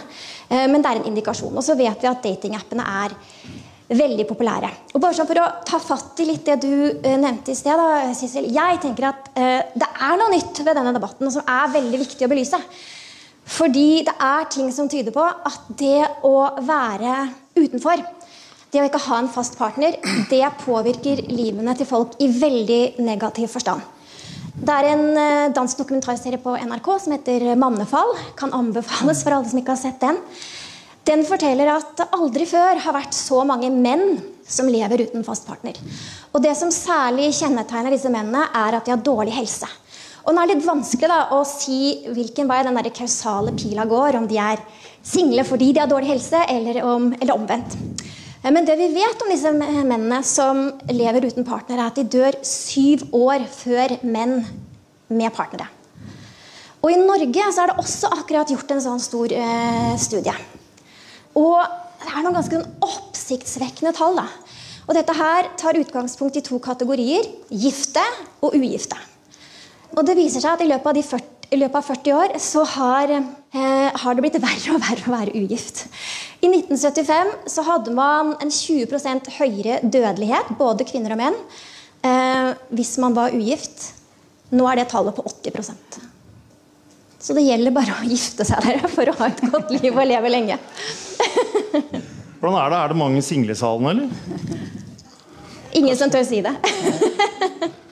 [0.48, 1.54] Eh, men det er en indikasjon.
[1.56, 3.14] Og så vet vi at datingappene er
[3.94, 4.70] veldig populære.
[4.94, 7.80] Og bare sånn For å ta fatt i litt det du eh, nevnte i sted,
[7.80, 8.50] da, Sissel.
[8.52, 12.32] Jeg tenker at det er noe nytt ved denne debatten som er veldig viktig å
[12.32, 12.60] belyse.
[13.44, 17.16] Fordi det er ting som tyder på at det å være
[17.58, 18.02] utenfor,
[18.72, 19.98] det å ikke ha en fast partner,
[20.32, 23.84] det påvirker livene til folk i veldig negativ forstand.
[24.54, 28.14] Det er en eh, dansk dokumentarserie på NRK som heter 'Mannefall'.
[28.38, 30.20] Kan anbefales for alle som ikke har sett den.
[31.04, 35.74] Den forteller at aldri før har vært så mange menn som lever uten fast partner.
[36.32, 39.68] Og Det som særlig kjennetegner disse mennene, er at de har dårlig helse.
[40.24, 43.84] Og nå er det litt vanskelig da, å si hvilken vei den der kausale pila
[43.88, 44.16] går.
[44.16, 44.62] Om de er
[45.04, 47.76] single fordi de har dårlig helse, eller, om, eller omvendt.
[48.40, 52.06] Eh, men det vi vet om disse mennene som lever uten partner, er at de
[52.16, 54.38] dør syv år før menn
[55.12, 55.68] med partnere.
[56.84, 60.34] Og I Norge så er det også akkurat gjort en sånn stor eh, studie.
[61.36, 61.56] Og
[62.04, 64.16] det er noen ganske oppsiktsvekkende tall.
[64.20, 64.28] da.
[64.88, 68.04] Og Dette her tar utgangspunkt i to kategorier gifte
[68.44, 69.00] og ugifte.
[69.92, 72.64] Og det viser seg at i løpet av, 40, i løpet av 40 år så
[72.74, 75.84] har, eh, har, det blitt verre og verre å være ugift.
[76.42, 81.38] I 1975 så hadde man en 20% høyere dødelighet, både kvinner og menn,
[82.02, 83.92] eh, hvis man var ugift.
[84.54, 85.96] Nå er det tallet på 80%
[87.18, 90.06] Så det gjelder bare å gifte seg dere for å ha et godt liv og
[90.06, 90.58] leve lenge.
[92.40, 92.78] Hvordan er det?
[92.78, 94.08] Er det mange single i salen, eller?
[95.74, 96.52] Ingen som tør si det.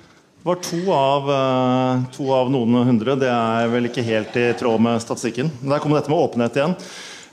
[0.42, 3.14] Det var to av, eh, to av, noen hundre.
[3.14, 5.52] Det er vel ikke helt i tråd med statistikken.
[5.62, 6.72] Der kommer dette med åpenhet igjen.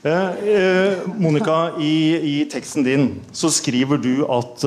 [0.06, 4.62] Eh, eh, Monica, i, i, teksten din så skriver du at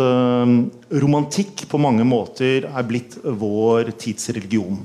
[0.92, 4.82] romantikk på mange måter er blitt vår tids religion.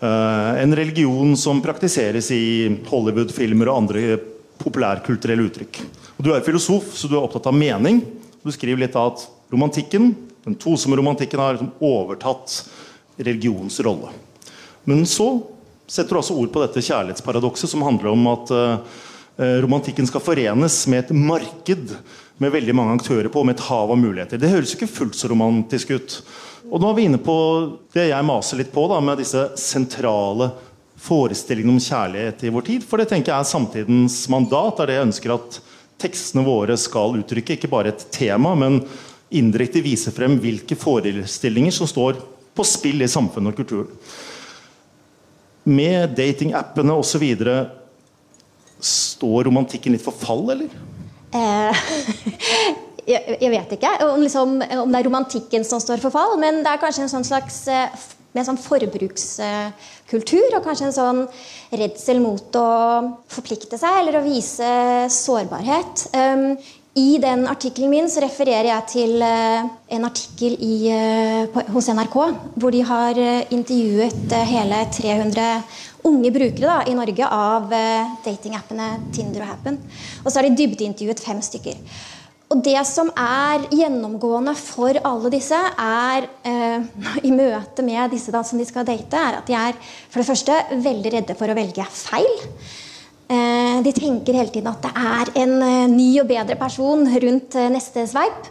[0.00, 4.16] En religion som praktiseres i Hollywood-filmer og andre
[4.64, 5.82] populærkulturelle uttrykk.
[6.24, 8.00] Du er filosof, så du er opptatt av mening.
[8.40, 10.14] Du skriver litt av at romantikken,
[10.44, 12.56] den tosomme romantikken har liksom overtatt
[13.16, 14.12] religionens rolle.
[14.84, 15.28] Men så
[15.86, 19.02] setter du altså ord på dette kjærlighetsparadokset som handler om at uh,
[19.36, 21.96] Eh, romantikken skal forenes med et marked
[22.38, 24.38] med veldig mange aktører på, med et hav av muligheter.
[24.38, 26.20] Det høres ikke fullt så romantisk ut.
[26.70, 27.34] Og nå er vi inne på
[27.94, 30.52] det jeg maser litt på, da, med disse sentrale
[31.04, 32.86] forestillingene om kjærlighet i vår tid.
[32.86, 34.78] For det tenker jeg er samtidens mandat.
[34.78, 35.58] er det jeg ønsker at
[36.04, 37.58] tekstene våre skal uttrykke.
[37.58, 38.84] Ikke bare et tema, men
[39.34, 42.22] indirekte vise frem hvilke forestillinger som står
[42.54, 44.14] på spill i samfunnet og kulturen.
[45.64, 47.24] Med datingappene osv
[48.84, 50.72] Står romantikken litt for fall, eller?
[51.34, 51.84] Eh,
[53.14, 56.74] jeg, vet ikke om, liksom, om, det er romantikken som står for fall, men det
[56.74, 61.20] er kanskje en sånn slags eh, med sånn forbrukskultur og kanskje en sånn
[61.78, 62.68] redsel mot å
[63.30, 64.70] forplikte seg eller å vise
[65.14, 66.08] sårbarhet.
[66.94, 69.64] I den artikkelen min så refererer jeg til eh,
[69.96, 72.18] en artikkel i, eh, på, hos NRK,
[72.54, 75.48] hvor de har eh, intervjuet hele 300
[76.06, 77.66] unge brukere da, i Norge av
[78.22, 79.80] datingappene Tinder og Happen.
[80.22, 81.80] Og så har de dybdeintervjuet fem stykker.
[82.54, 86.86] Og det som er gjennomgående for alle disse, er eh,
[87.28, 90.28] i møte med disse da, som de skal date, er at de er for det
[90.30, 92.42] første veldig redde for å velge feil.
[93.74, 97.56] Eh, de tenker hele tiden at det er en eh, ny og bedre person rundt
[97.58, 98.50] eh, neste sveip.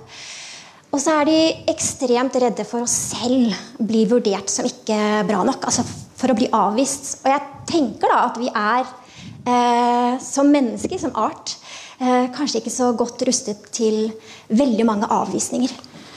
[0.94, 1.38] Og så er de
[1.72, 5.64] ekstremt redde for å selv bli vurdert som ikke bra nok.
[5.70, 5.86] Altså
[6.24, 7.16] for å bli avvist.
[7.24, 11.56] Og jeg tenker da at vi er eh, som mennesker, som art,
[12.00, 14.06] eh, kanskje ikke så godt rustet til
[14.54, 15.74] veldig mange avvisninger.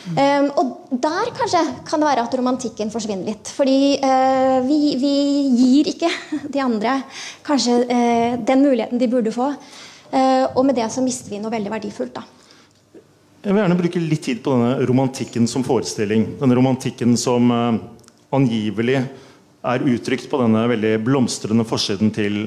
[0.06, 3.50] Um, og der kanskje kan det være at romantikken forsvinner litt.
[3.50, 5.14] Fordi uh, vi, vi,
[5.58, 6.10] gir ikke
[6.54, 7.00] de andre
[7.46, 9.50] kanskje uh, den muligheten de burde få.
[10.12, 12.14] Uh, og med det så mister vi noe veldig verdifullt.
[12.20, 12.22] da.
[13.42, 16.28] Jeg vil gjerne bruke litt tid på denne romantikken som forestilling.
[16.38, 17.50] Denne romantikken som
[18.34, 18.96] angivelig
[19.66, 22.40] er uttrykt på denne veldig blomstrende forsiden til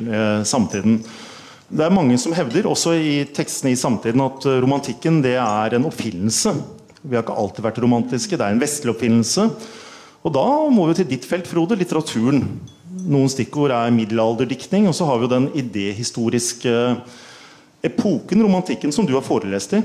[0.43, 0.98] samtiden.
[1.72, 5.88] Det er mange som hevder, også i tekstene i samtiden, at romantikken det er en
[5.88, 6.52] oppfinnelse.
[7.10, 8.38] Vi har ikke alltid vært romantiske.
[8.38, 9.48] Det er en vestlig oppfinnelse.
[10.19, 12.43] Og da må vi til ditt felt, Frode, litteraturen.
[13.10, 16.74] Noen stikkord er middelalderdiktning, og så har vi jo den idéhistoriske
[17.88, 19.82] epoken, romantikken, som du har forelest i.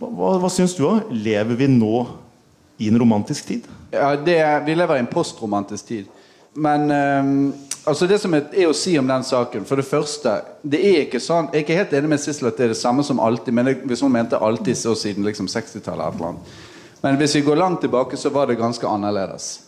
[0.00, 0.82] Hva, hva, syns du?
[0.84, 1.00] da?
[1.12, 2.06] Lever vi nå
[2.82, 3.68] i en romantisk tid?
[3.92, 6.10] Ja, det, Vi lever i en postromantisk tid.
[6.56, 7.38] Men ehm,
[7.86, 10.98] altså det som er, er, å si om den saken For det første, det er
[11.04, 13.20] ikke sånn Jeg er ikke helt enig med Sissel at det er det samme som
[13.22, 13.54] alltid.
[13.54, 16.20] Men det, hvis hun mente alltid så siden liksom 60-tallet
[17.02, 19.60] Men hvis vi går langt tilbake, så var det ganske annerledes.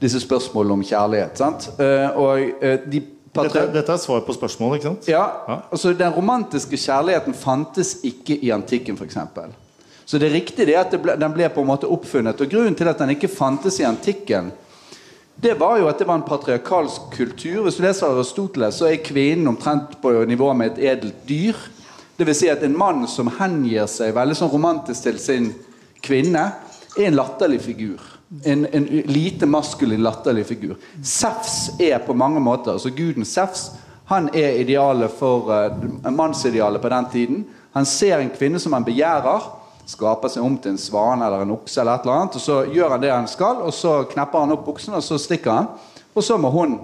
[0.00, 1.38] Disse spørsmålene om kjærlighet.
[1.38, 1.68] sant?
[1.78, 5.06] Uh, og uh, de dette, dette, er svar på spørsmålet, ikke sant?
[5.08, 5.54] Ja, ja.
[5.72, 9.16] altså Den romantiske kjærligheten fantes ikke i antikken, f.eks.
[10.04, 12.40] Så det er riktig det at ble, den ble på en måte oppfunnet.
[12.40, 14.50] Og Grunnen til at den ikke fantes i antikken,
[15.42, 17.64] det var jo at det var en patriarkalsk kultur.
[17.64, 21.58] Hvis du leser Aristoteles, så er kvinnen omtrent på nivå med et edelt dyr.
[22.22, 25.48] Vil si at en mann som hengir seg veldig sånn romantisk til sin
[26.04, 26.44] kvinne,
[26.94, 28.04] er en latterlig figur.
[28.46, 30.76] En, en lite maskulin, latterlig figur.
[31.02, 33.72] Sefs er på mange måter altså Guden Sefs
[34.12, 37.44] han er idealet for uh, mannsidealet på den tiden.
[37.72, 39.46] Han ser en kvinne som han begjærer,
[39.86, 42.58] skaper seg om til en svane eller en okse, eller et eller annet, og så
[42.70, 45.70] gjør han det han skal, og så knepper han opp buksen, og så stikker han.
[46.14, 46.78] Og så må hun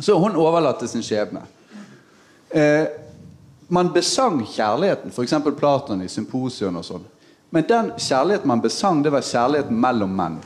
[0.00, 1.42] så hun overlatt til sin skjebne.
[2.50, 2.86] Eh,
[3.68, 5.34] man besang kjærligheten, f.eks.
[5.58, 7.04] Platon i symposien og sånn.
[7.50, 10.38] Men den kjærligheten man besang, det var kjærligheten mellom menn.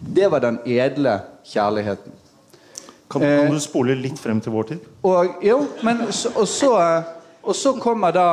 [0.00, 2.14] Det var den edle kjærligheten.
[3.10, 4.86] Kan, kan du spole litt frem til vår tid?
[5.02, 6.70] Og, jo, men og så,
[7.42, 8.28] og så kommer da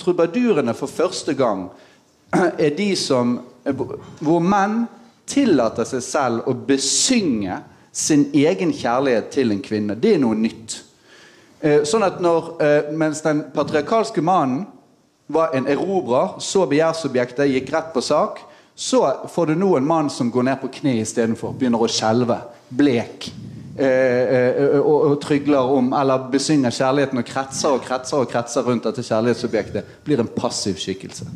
[0.00, 1.68] Trubadurene for første gang
[2.64, 3.38] er de som
[4.20, 4.84] Hvor menn
[5.26, 7.58] tillater seg selv å besynge
[7.96, 9.96] sin egen kjærlighet til en kvinne.
[9.98, 10.76] Det er noe nytt.
[11.88, 12.52] Sånn at når,
[12.94, 14.66] Mens den patriarkalske mannen
[15.26, 18.38] var en erobrer, så begjærsobjektet, gikk rett på sak.
[18.76, 21.56] Så får du nå en mann som går ned på kne istedenfor.
[21.56, 22.38] Begynner å skjelve.
[22.68, 23.30] Blek.
[23.78, 28.64] Eh, eh, og, og, trygler om, eller besynger kjærligheten og kretser og kretser og kretser
[28.64, 29.90] rundt dette kjærlighetsobjektet.
[30.04, 31.26] Blir en passiv skikkelse.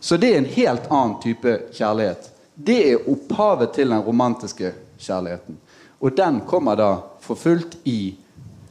[0.00, 2.28] Så det er en helt annen type kjærlighet.
[2.54, 5.56] Det er opphavet til den romantiske kjærligheten.
[6.00, 6.90] Og den kommer da
[7.24, 8.14] for fullt i,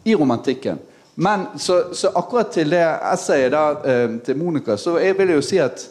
[0.05, 0.77] i romantikken.
[1.15, 5.41] Men så, så, akkurat til det essayet da, eh, til Monica, så jeg vil jo
[5.41, 5.81] si at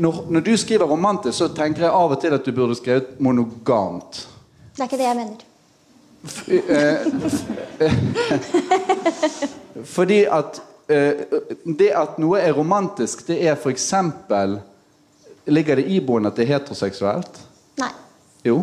[0.00, 3.18] når, når, du skriver romantisk, så tenker jeg av og til at du burde skrevet
[3.20, 4.28] monogamt.
[4.72, 5.51] Det er ikke det jeg mener.
[6.22, 7.92] F eh,
[9.94, 11.24] fordi at eh,
[11.64, 13.88] Det at noe er romantisk, det er f.eks.
[15.50, 17.40] Ligger det iboende at det er heteroseksuelt?
[17.82, 17.90] Nei.
[18.46, 18.60] Jo,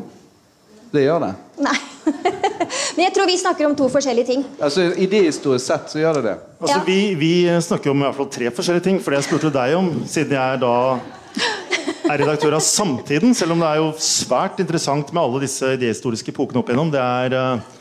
[0.93, 1.33] det gjør det.
[1.65, 1.75] Nei.
[2.95, 4.45] Men jeg tror vi snakker om to forskjellige ting.
[4.63, 6.35] Altså, Idéhistorisk sett så gjør det det.
[6.59, 6.83] Altså, ja.
[6.87, 8.99] vi, vi, snakker om i hvert fall tre forskjellige ting.
[9.03, 10.73] For det jeg spurte deg om, siden jeg da
[12.09, 16.33] er redaktør av Samtiden, selv om det er jo svært interessant med alle disse idehistoriske
[16.33, 17.77] epokene opp igjennom, det er uh,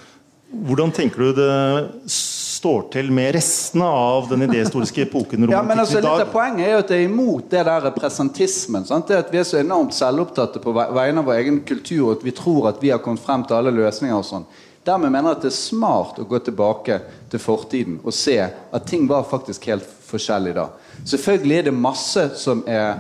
[0.69, 5.45] hvordan tenker du det står til med restene av den idéhistoriske epoken?
[5.53, 8.87] ja, men altså, litt av Poenget er jo at det er imot det der presentismen.
[8.89, 9.11] Sant?
[9.11, 12.25] Det at Vi er så enormt selvopptatte på vegne av vår egen kultur og at
[12.25, 14.17] vi tror at vi har kommet frem til alle løsninger.
[14.17, 14.49] og sånn.
[14.89, 18.87] Dermed mener jeg at det er smart å gå tilbake til fortiden og se at
[18.89, 20.71] ting var faktisk helt forskjellig da.
[21.05, 22.97] Selvfølgelig er det masse som er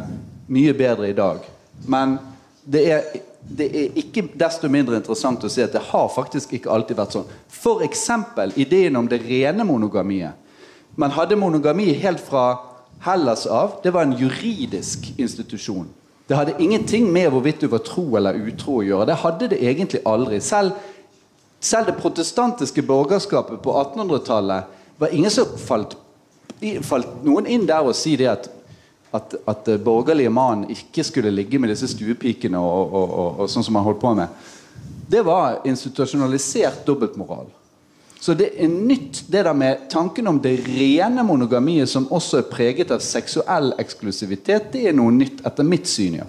[0.48, 1.44] mye bedre i dag.
[1.86, 2.16] Men
[2.64, 3.04] det er,
[3.40, 7.16] det er ikke desto mindre interessant å se at det har faktisk ikke alltid vært
[7.16, 7.30] sånn.
[7.52, 8.08] F.eks.
[8.56, 10.36] ideen om det rene monogamiet.
[10.98, 12.48] Man hadde monogami helt fra
[13.04, 15.86] Hellas av, det var en juridisk institusjon.
[16.28, 19.06] Det hadde ingenting med hvorvidt du var tro eller utro å gjøre.
[19.08, 20.40] Det hadde det egentlig aldri.
[20.44, 20.74] Selv,
[21.60, 25.94] selv det protestantiske borgerskapet på 1800-tallet var ingen som falt,
[26.84, 28.50] falt noen inn der og si det at
[29.14, 33.64] at, at borgerlige mannen ikke skulle ligge med disse stuepikene og, og, og, og sånn
[33.64, 34.28] som han holdt på med,
[35.08, 37.46] det var institusjonalisert dobbeltmoral.
[38.20, 42.48] Så det er nytt, det der med tanken om det rene monogamiet som også er
[42.50, 46.18] preget av seksuell eksklusivitet, det er noe nytt, etter mitt syn.
[46.18, 46.24] i.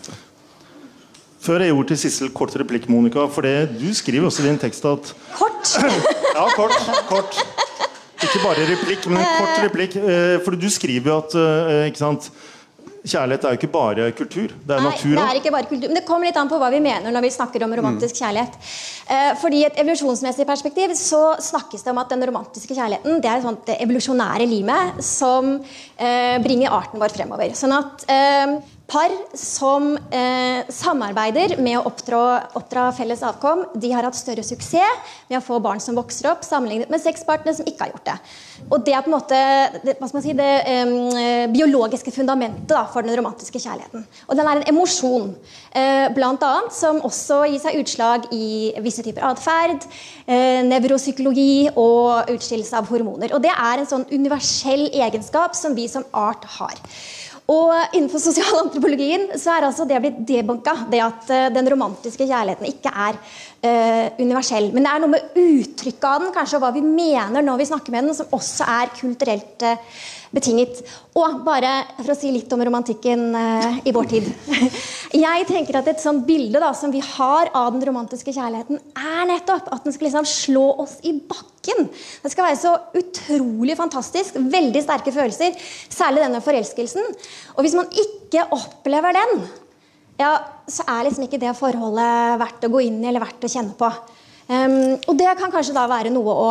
[1.41, 4.59] Før jeg gjorde til Sissel kort replikk, Monica, for det, du skriver også i din
[4.61, 5.75] tekst at Kort!
[6.39, 6.75] Ja, kort.
[7.09, 7.35] kort.
[8.21, 9.95] Ikke bare replikk, men en kort replikk.
[9.99, 12.29] eh, For du skriver jo at eh, ikke sant?
[13.09, 14.53] Kjærlighet er jo ikke bare kultur.
[14.53, 15.89] Det er Nei, natur det er ikke bare kultur.
[15.89, 18.57] Men det kommer litt an på hva vi mener når vi snakker om romantisk kjærlighet.
[19.09, 23.39] Eh, fordi et evolusjonsmessig perspektiv så snakkes det om at den romantiske kjærligheten det er
[23.39, 27.55] et sånt evolusjonære limet som eh, bringer arten vår fremover.
[27.57, 32.21] Sånn at eh, par som eh, samarbeider med å oppdra,
[32.57, 36.45] oppdra felles avkom, de har hatt større suksess med å få barn som vokser opp,
[36.45, 38.17] sammenlignet med sexpartnere som ikke har gjort det.
[38.69, 39.39] Og det er på en måte
[39.85, 44.05] det, si, det eh, biologiske fundamentet da, for den romantiske kjærligheten.
[44.27, 45.31] Og den er en emosjon,
[45.71, 49.85] eh, annet, som også gir seg utslag i visse typer atferd,
[50.25, 53.33] eh, nevropsykologi og utskillelse av hormoner.
[53.33, 56.77] Og det er en sånn universell egenskap som vi som art har.
[57.49, 60.75] Og innenfor sosialantropologien så er altså det blitt debanka.
[60.91, 64.69] det at eh, den romantiske kjærligheten ikke er uh, universell.
[64.73, 67.69] Men det er noe med uttrykket av den, kanskje og hva vi mener når vi
[67.71, 69.81] snakker med den, som også er kulturelt eh,
[70.35, 70.81] betinget.
[71.17, 74.27] Og bare for å si litt om romantikken eh, i vår tid.
[75.25, 79.23] Jeg tenker at et sånt bilde da, som vi har av den romantiske kjærligheten, er
[79.29, 81.89] nettopp at den skal liksom slå oss i bakken.
[82.23, 84.37] Det skal være så utrolig fantastisk.
[84.37, 85.57] Veldig sterke følelser.
[85.89, 87.09] Særlig denne forelskelsen.
[87.57, 89.43] Og hvis man ikke opplever den,
[90.19, 90.35] ja,
[90.69, 93.75] så er liksom ikke det forholdet verdt å gå inn i eller verdt å kjenne
[93.79, 93.89] på.
[94.49, 96.49] Um, og det kan kanskje da være noe å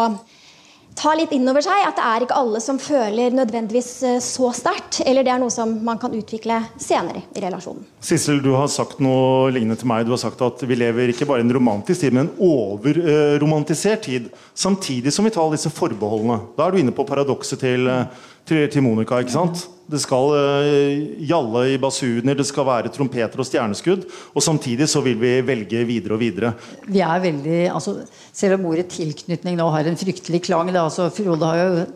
[0.99, 1.85] ta litt inn over seg.
[1.87, 5.01] At det er ikke alle som føler nødvendigvis eh, så sterkt.
[5.07, 7.87] Eller det er noe som man kan utvikle senere i relasjonen.
[8.05, 10.07] Sissel, du har sagt noe lignende til meg.
[10.07, 14.07] Du har sagt at vi lever ikke bare i en romantisk tid, men en overromantisert
[14.09, 14.33] tid.
[14.59, 16.41] Samtidig som vi tar disse forbeholdene.
[16.59, 19.21] Da er du inne på paradokset til, eh, til, til Monica.
[19.21, 19.67] ikke sant?
[19.89, 24.05] Det skal eh, gjalle i basuner, det skal være trompeter og stjerneskudd.
[24.35, 26.53] Og samtidig så vil vi velge videre og videre.
[26.85, 31.49] Vi er veldig, altså, Selv om ordet tilknytning nå har en fryktelig klang altså, Frode
[31.49, 31.87] har jo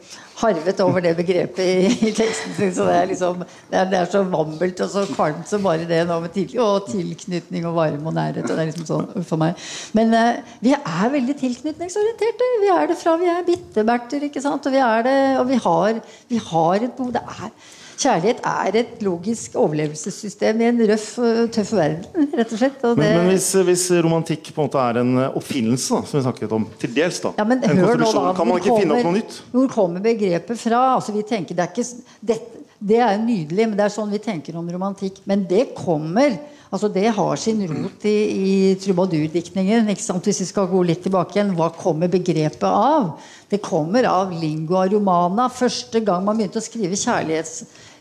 [0.43, 2.73] harvet over det begrepet i, i teksten sin.
[2.75, 5.89] så Det er liksom, det er, det er så vammelt og så kvalmt som bare
[5.89, 8.45] det nå med til, og tilknytning og varme og nærhet.
[8.45, 9.69] og det er liksom sånn for meg.
[9.99, 12.51] Men eh, vi er veldig tilknytningsorienterte.
[12.65, 14.29] Vi er det fra vi er bitteberter.
[14.29, 14.67] ikke sant?
[14.67, 17.15] Og vi er det, og vi har, vi har et behov.
[17.15, 22.63] Det er Kjærlighet er et logisk overlevelsessystem i en røff, og tøff verden, rett og
[22.63, 22.81] slett.
[22.83, 26.09] Og det, Men, men hvis, hvis romantikk på en måte er en eh, oppfinnelse, da,
[26.09, 28.81] som vi snakket om, til dels, da, ja, men en konstruksjon, kan man ikke ikke
[28.83, 29.39] finne opp noe nytt?
[29.53, 30.83] Hvor kommer begrepet fra?
[30.97, 32.39] Altså, vi tenker, det, er ikke, det,
[32.83, 35.23] det er jo nydelig, men det er sånn vi tenker om romantikk.
[35.31, 36.41] Men det kommer
[36.73, 39.91] altså Det har sin rot i, i trubadurdiktningen.
[39.93, 43.11] Hvis vi skal gå litt tilbake igjen, hva kommer begrepet av?
[43.53, 45.51] Det kommer av lingua romana.
[45.53, 46.97] Første gang man begynte å skrive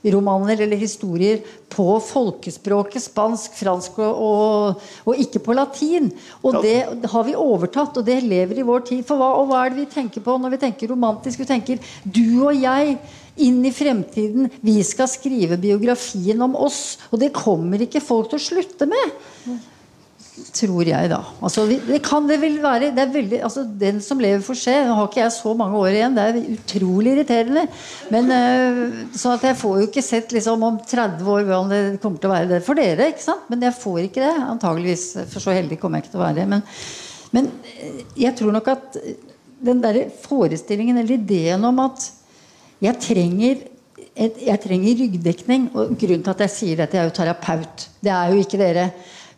[0.01, 6.11] kjærlighetsromaner eller historier på folkespråket spansk, fransk og, og, og ikke på latin.
[6.43, 9.05] Og det har vi overtatt, og det lever i vår tid.
[9.05, 11.39] For hva, og hva er det vi tenker på når vi tenker romantisk?
[11.39, 12.97] Vi tenker du og jeg
[13.41, 14.49] inn i fremtiden.
[14.61, 16.97] Vi skal skrive biografien om oss.
[17.11, 19.69] Og det kommer ikke folk til å slutte med.
[20.55, 21.19] Tror jeg, da.
[21.43, 24.75] Altså, det kan det vel være det veldig, altså, Den som lever får se.
[24.87, 26.17] Nå har ikke jeg så mange år igjen.
[26.17, 27.65] Det er utrolig irriterende.
[28.13, 28.31] Men
[29.15, 32.31] sånn at jeg får jo ikke sett liksom, om 30 år hvordan det kommer til
[32.31, 33.11] å være det for dere.
[33.13, 33.49] ikke sant?
[33.51, 34.33] Men jeg får ikke det.
[34.55, 35.05] Antageligvis.
[35.33, 36.47] For så heldig kommer jeg ikke til å være.
[36.55, 36.65] Men,
[37.35, 39.01] men øh, jeg tror nok at
[39.61, 42.09] den der forestillingen eller ideen om at
[42.81, 43.67] jeg trenger
[44.17, 45.69] jeg trenger ryggdekning.
[45.75, 47.87] Og grunnen til at jeg sier dette, jeg er jo terapeut.
[48.03, 48.89] Det er jo ikke dere.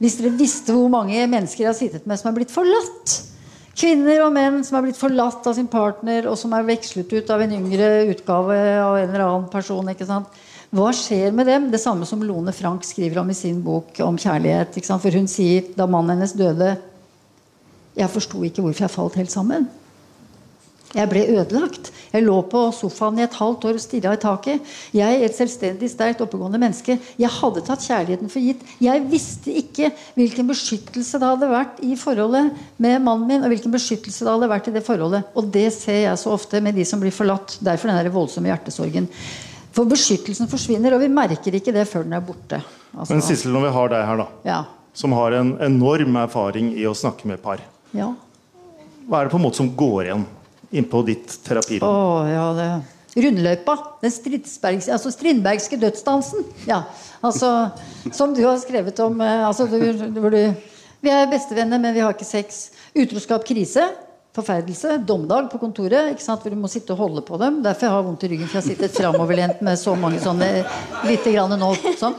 [0.02, 3.20] Hvis dere visste hvor mange mennesker jeg har sittet med som er blitt forlatt.
[3.74, 7.30] Kvinner og menn som er blitt forlatt av sin partner, og som er vekslet ut
[7.34, 9.90] av en yngre utgave av en eller annen person.
[9.90, 10.42] ikke sant?
[10.74, 11.70] Hva skjer med dem?
[11.74, 14.78] Det samme som Lone Frank skriver om i sin bok om kjærlighet.
[14.78, 15.02] ikke sant?
[15.02, 16.76] For hun sier da mannen hennes døde
[17.94, 19.68] Jeg forsto ikke hvorfor jeg falt helt sammen.
[20.94, 21.90] Jeg ble ødelagt.
[22.14, 24.74] Jeg lå på sofaen i et halvt år og stirra i taket.
[24.94, 28.62] Jeg, et selvstendig, sterkt oppegående menneske, jeg hadde tatt kjærligheten for gitt.
[28.84, 33.74] Jeg visste ikke hvilken beskyttelse det hadde vært i forholdet med mannen min, og hvilken
[33.74, 35.32] beskyttelse det hadde vært i det forholdet.
[35.34, 37.58] Og det ser jeg så ofte med de som blir forlatt.
[37.66, 39.10] Derfor den der voldsomme hjertesorgen.
[39.74, 42.62] For beskyttelsen forsvinner, og vi merker ikke det før den er borte.
[42.94, 44.62] Altså, Men Sissel, når vi har deg her, da, ja.
[44.94, 47.66] som har en enorm erfaring i å snakke med par,
[47.98, 48.12] ja.
[49.10, 50.30] hva er det på en måte som går igjen
[50.74, 51.88] innpå ditt terapirom?
[51.88, 52.68] Oh, ja, det
[53.14, 53.76] Rundløypa.
[54.02, 54.12] Den
[54.90, 56.46] altså Strindbergske dødsdansen.
[56.66, 56.84] Ja,
[57.22, 57.70] altså,
[58.12, 59.22] som du har skrevet om.
[59.22, 60.54] eh, Altså, du, du,
[61.04, 62.72] vi er bestevenner, men vi har ikke sex.
[62.96, 63.86] Utroskap, krise.
[64.34, 64.98] Forferdelse.
[65.06, 66.14] Domdag på kontoret.
[66.16, 66.42] Ikke sant?
[66.42, 67.62] Hvor du må sitte og holde på dem.
[67.62, 70.50] Derfor jeg har vondt i ryggen, for jeg har sittet framoverlent med så mange sånne
[71.06, 71.70] lite grann nå.
[72.00, 72.18] Sånn.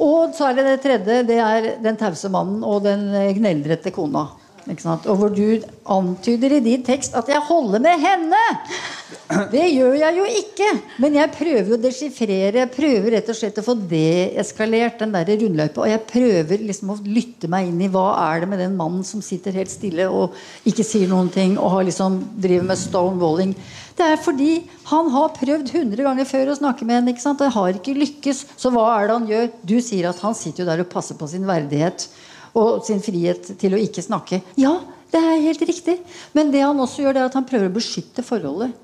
[0.00, 1.18] Og så er det det tredje.
[1.28, 4.24] Det er den tause mannen og den gneldrete kona.
[4.64, 5.60] Og hvor du
[5.92, 9.50] antyder i din tekst at 'jeg holder med henne'.
[9.52, 10.70] Det gjør jeg jo ikke.
[10.98, 12.60] Men jeg prøver å desifrere.
[12.62, 15.84] Jeg prøver rett og slett å få deeskalert den der rundløypa.
[15.84, 19.04] Og jeg prøver liksom å lytte meg inn i hva er det med den mannen
[19.04, 20.32] som sitter helt stille og
[20.64, 23.54] ikke sier noen ting og har liksom driver med stonewalling.
[23.94, 27.12] Det er fordi han har prøvd 100 ganger før å snakke med henne.
[27.12, 27.38] ikke sant?
[27.38, 28.46] Det har ikke lykkes.
[28.56, 29.50] Så hva er det han gjør?
[29.62, 32.08] Du sier at han sitter jo der og passer på sin verdighet
[32.54, 34.40] og sin frihet til å ikke snakke.
[34.60, 34.76] Ja,
[35.12, 35.98] det er helt riktig.
[36.34, 38.74] Men det han også gjør, det er at han prøver å beskytte forholdet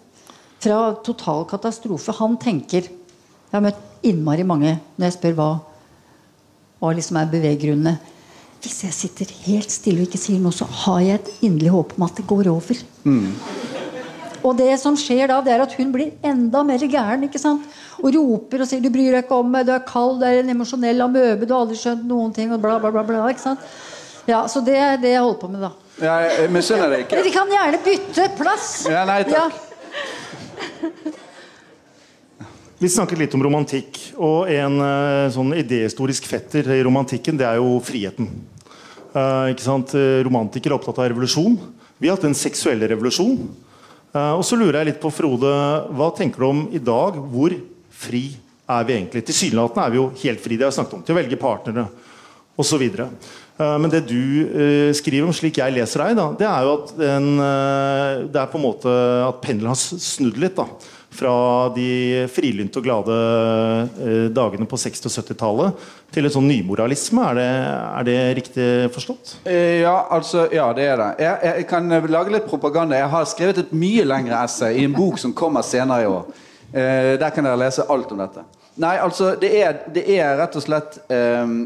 [0.61, 2.15] fra total katastrofe.
[2.21, 2.91] Han tenker
[3.51, 5.49] Jeg har møtt innmari mange når jeg spør hva,
[6.79, 7.97] hva liksom er beveggrunnene.
[8.61, 11.97] Hvis jeg sitter helt stille og ikke sier noe, så har jeg et inderlig håp
[11.97, 12.83] om at det går over.
[14.43, 17.25] Og det som skjer da, det er at hun blir enda mer gæren.
[17.27, 17.67] ikke sant?
[18.01, 20.41] Og roper og sier 'du bryr deg ikke om meg', 'du er kald', 'du er
[20.41, 23.03] en emosjonell amøbe', 'du har aldri skjønt noen ting', og bla, bla, bla.
[23.03, 23.61] bla ikke sant?
[24.27, 25.71] Ja, Så det er det jeg holder på med, da.
[26.01, 27.17] Ja, jeg misunner deg ikke.
[27.17, 28.87] Dere kan gjerne bytte plass.
[28.89, 29.53] Ja, nei, takk.
[32.81, 37.59] Vi snakket litt om romantikk, og en eh, sånn idéhistorisk fetter i romantikken, det er
[37.61, 38.31] jo friheten.
[39.13, 39.93] Eh, ikke sant?
[39.99, 41.59] Eh, Romantikere er opptatt av revolusjon.
[42.01, 43.37] Vi har hatt en seksuell revolusjon.
[44.11, 45.51] Eh, og så lurer jeg litt på, Frode,
[45.95, 47.19] hva tenker du om i dag?
[47.31, 47.55] Hvor
[47.95, 48.25] fri
[48.71, 49.23] er vi egentlig?
[49.29, 51.87] Tilsynelatende er vi jo helt fri, det har jeg snakket om, til å velge partnere
[52.61, 52.85] osv.
[53.61, 56.75] Uh, men det du eh, skriver om, slik jeg leser deg, da, det er jo
[56.79, 58.95] at en, eh, det er på en måte
[59.27, 60.59] at pendelen har snudd litt.
[60.59, 60.67] da
[61.11, 61.33] fra
[61.75, 63.15] de frilynte og glade
[63.99, 67.25] eh, dagene på 60- og 70-tallet til en sånn nymoralisme.
[67.33, 67.47] Er det,
[67.99, 69.33] er det riktig forstått?
[69.45, 71.09] Eh, Ja, altså, ja, det er det.
[71.25, 72.99] Jeg, jeg kan lage litt propaganda.
[73.01, 76.31] Jeg har skrevet et mye lengre essay i en bok som kommer senere i år.
[76.71, 78.47] Eh, der kan dere lese alt om dette.
[78.81, 81.57] Nei, altså, det er, det er rett og slett eh,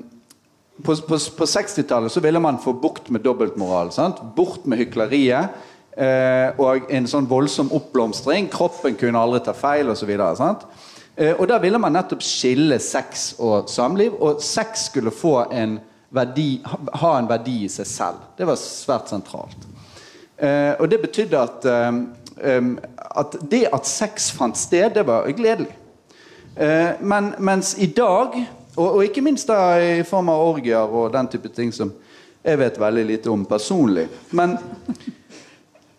[0.82, 3.92] På, på, på 60-tallet så ville man få bukt med dobbeltmoral.
[3.94, 4.18] Sant?
[4.34, 5.52] Bort med hykleriet.
[5.96, 8.48] Eh, og en sånn voldsom oppblomstring.
[8.50, 10.10] Kroppen kunne aldri ta feil osv.
[10.10, 14.16] Eh, og da ville man nettopp skille sex og samliv.
[14.18, 15.78] Og sex skulle få en
[16.14, 18.26] verdi, ha, en verdi i seg selv.
[18.38, 19.70] Det var svært sentralt.
[20.36, 22.68] Eh, og det betydde at, eh,
[23.22, 25.76] at det at sex fant sted, det var gledelig.
[26.56, 28.34] Eh, men mens i dag,
[28.76, 31.92] og, og ikke minst da i form av orgier og den type ting som
[32.44, 34.04] jeg vet veldig lite om personlig
[34.36, 34.58] Men,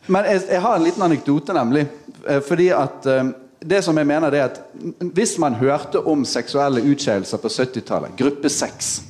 [0.07, 1.85] men jeg, jeg har en liten anekdote, nemlig.
[2.27, 3.31] Eh, fordi at eh,
[3.65, 4.61] det som jeg mener det er at
[5.15, 9.01] Hvis man hørte om seksuelle utskeielser på 70-tallet, gruppe 6,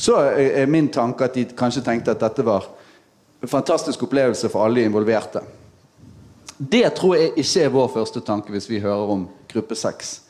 [0.00, 2.64] så er min tanke at de kanskje tenkte at dette var
[3.42, 5.42] en fantastisk opplevelse for alle involverte.
[6.56, 10.20] Det tror jeg ikke er vår første tanke hvis vi hører om gruppe 6.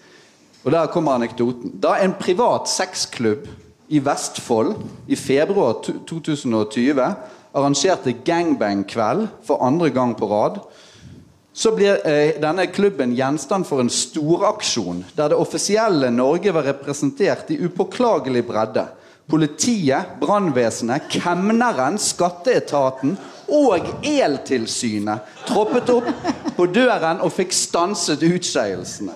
[0.64, 1.78] Og der kommer anekdoten.
[1.82, 3.46] Da en privat sexklubb
[3.88, 4.74] i Vestfold
[5.06, 7.06] i februar 2020
[7.53, 10.61] arrangerte gangbang-kveld for andre gang på rad,
[11.53, 17.51] så blir eh, denne klubben gjenstand for en storaksjon der det offisielle Norge var representert
[17.51, 18.86] i upåklagelig bredde.
[19.30, 23.16] Politiet, brannvesenet, kemneren, skatteetaten
[23.51, 26.09] og Eltilsynet troppet opp
[26.57, 29.14] på døren og fikk stanset utskeielsene.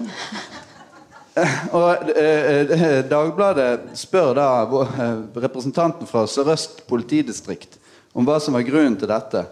[1.75, 7.81] Og eh, eh, Dagbladet spør da eh, representanten fra Sør-Øst politidistrikt
[8.15, 9.45] om hva som var grunnen til dette.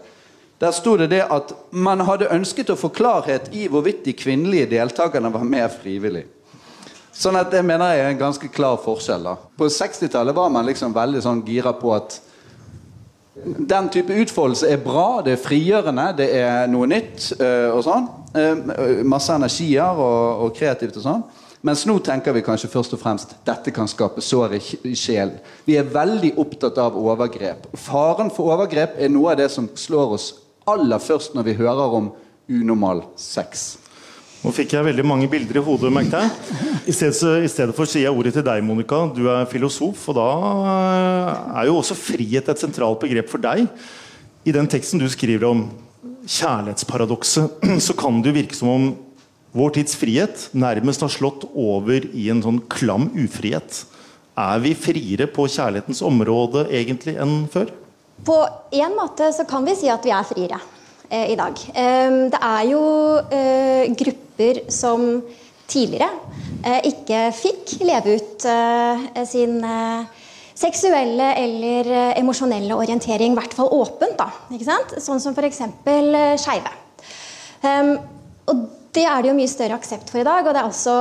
[0.63, 4.71] Der sto det det at man hadde ønsket å få klarhet i hvorvidt de kvinnelige
[4.77, 6.23] deltakerne var med frivillig.
[7.13, 9.27] Sånn at det mener jeg er en ganske klar forskjell.
[9.27, 9.35] da.
[9.57, 12.17] På 60-tallet var man liksom veldig sånn gira på at
[13.43, 18.07] den type utfoldelse er bra, det er frigjørende, det er noe nytt eh, og sånn.
[18.37, 21.23] Eh, masse energier og, og kreativt og sånn.
[21.63, 25.37] Mens nå tenker vi kanskje først og fremst dette kan skape sår i sj- sjelen.
[25.63, 27.69] Vi er veldig opptatt av overgrep.
[27.79, 30.25] Faren for overgrep er noe av det som slår oss
[30.67, 32.09] aller først når vi hører om
[32.51, 33.77] unormal sex.
[34.43, 36.57] Nå fikk jeg veldig mange bilder i hodet, merkte jeg.
[36.91, 38.99] I stedet, I stedet for sier jeg ordet til deg, Monica.
[39.15, 40.25] Du er filosof, og da
[40.73, 41.29] eh,
[41.61, 43.63] er jo også frihet et sentralt begrep for deg.
[44.43, 45.63] I den teksten du skriver om
[46.27, 48.89] kjærlighetsparadokset, så kan det jo virke som om
[49.53, 53.83] vår tids frihet nærmest har slått over i en sånn klam ufrihet.
[54.33, 57.69] Er vi friere på kjærlighetens område egentlig enn før?
[58.25, 58.39] På
[58.73, 60.57] en måte så kan vi si at vi er friere
[61.09, 61.59] eh, i dag.
[61.69, 62.83] Eh, det er jo
[63.29, 65.21] eh, grupper som
[65.69, 66.09] tidligere
[66.65, 70.21] eh, ikke fikk leve ut eh, sin eh,
[70.53, 71.89] seksuelle eller
[72.19, 74.15] emosjonelle orientering, i hvert fall åpent.
[74.19, 74.93] da, ikke sant?
[75.01, 75.63] Sånn som f.eks.
[76.39, 76.73] Skeive.
[77.63, 77.95] Um,
[78.51, 78.61] og
[78.93, 80.95] det er det jo mye større aksept for i dag, og det er også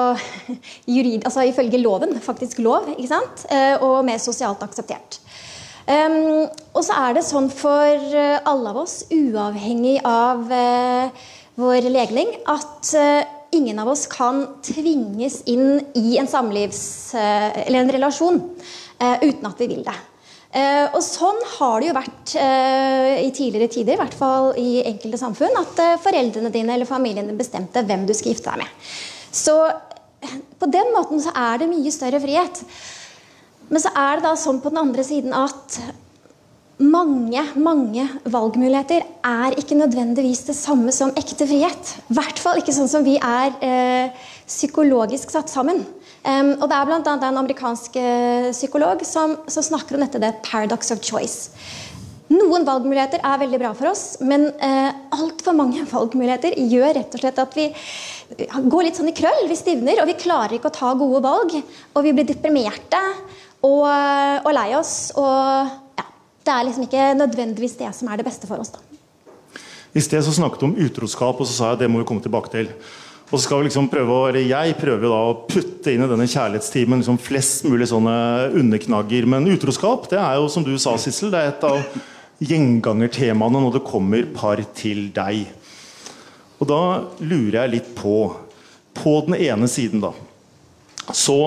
[0.94, 2.88] jurid, altså ifølge loven faktisk lov.
[2.96, 3.44] ikke sant?
[3.52, 5.20] Uh, og mer sosialt akseptert.
[5.82, 11.26] Um, og så er det sånn for uh, alle av oss, uavhengig av uh,
[11.60, 12.94] vår legning, at
[13.52, 17.12] ingen av oss kan tvinges inn i en samlivs...
[17.12, 18.38] eller en relasjon
[18.96, 19.98] uten at vi vil det.
[20.52, 24.82] Uh, og sånn har det jo vært eh, i tidligere tider, i hvert fall i
[24.84, 28.60] enkelte samfunn, at eh, foreldrene dine eller familien din bestemte hvem du skal gifte deg
[28.60, 28.90] med.
[29.32, 29.54] Så
[30.60, 32.60] på den måten så er det mye større frihet.
[33.72, 35.78] Men så er det da sånn på den andre siden at
[36.84, 41.96] mange, mange valgmuligheter er ikke nødvendigvis det samme som ekte frihet.
[42.12, 44.12] I hvert fall ikke sånn som vi er
[44.44, 45.80] psykologisk satt sammen.
[46.22, 47.00] Um, og Det er bl.a.
[47.02, 51.50] en amerikansk uh, psykolog som, som, snakker om dette det paradox of choice.
[52.30, 57.24] Noen valgmuligheter er veldig bra for oss, men uh, altfor mange valgmuligheter gjør rett og
[57.24, 57.66] slett at vi
[58.70, 59.48] går litt sånn i krøll.
[59.50, 61.58] Vi stivner, og vi klarer ikke å ta gode valg.
[61.58, 63.02] Og vi blir deprimerte
[63.66, 64.96] og, uh, og lei oss.
[65.18, 66.06] Og ja,
[66.46, 68.70] det er liksom ikke nødvendigvis det som er det beste for oss.
[68.76, 68.86] da.
[69.92, 72.06] I sted så snakket du om utroskap, og så sa jeg at det må vi
[72.08, 72.70] komme tilbake til.
[73.32, 76.08] Og så skal vi liksom prøve å, eller Jeg prøver da å putte inn i
[76.10, 78.16] denne kjærlighetstimen liksom flest mulig sånne
[78.60, 79.24] underknagger.
[79.24, 81.80] Men utroskap det er jo som du sa, Sissel, det er et av
[82.44, 85.46] gjengangertemaene når det kommer par til deg.
[86.60, 86.82] Og da
[87.24, 88.16] lurer jeg litt på
[88.92, 90.10] På den ene siden, da,
[91.16, 91.38] så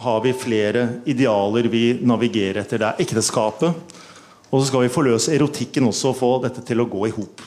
[0.00, 2.80] har vi flere idealer vi navigerer etter.
[2.80, 3.98] Det er ekteskapet.
[4.48, 7.44] Og så skal vi forløse erotikken også og få dette til å gå i hop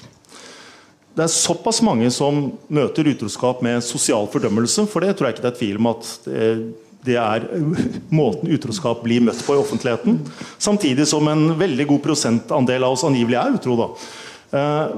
[1.14, 5.46] det er såpass mange som møter utroskap med sosial fordømmelse, for det tror jeg ikke
[5.46, 6.10] det er tvil om at
[7.06, 7.46] det er
[8.20, 10.20] måten utroskap blir møtt på i offentligheten.
[10.58, 13.78] Samtidig som en veldig god prosentandel av oss angivelig er utro.
[13.80, 13.90] Da.
[14.58, 14.98] Eh,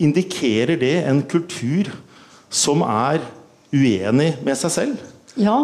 [0.00, 1.92] indikerer det en kultur
[2.50, 3.22] som er
[3.72, 5.10] uenig med seg selv?
[5.38, 5.58] Ja.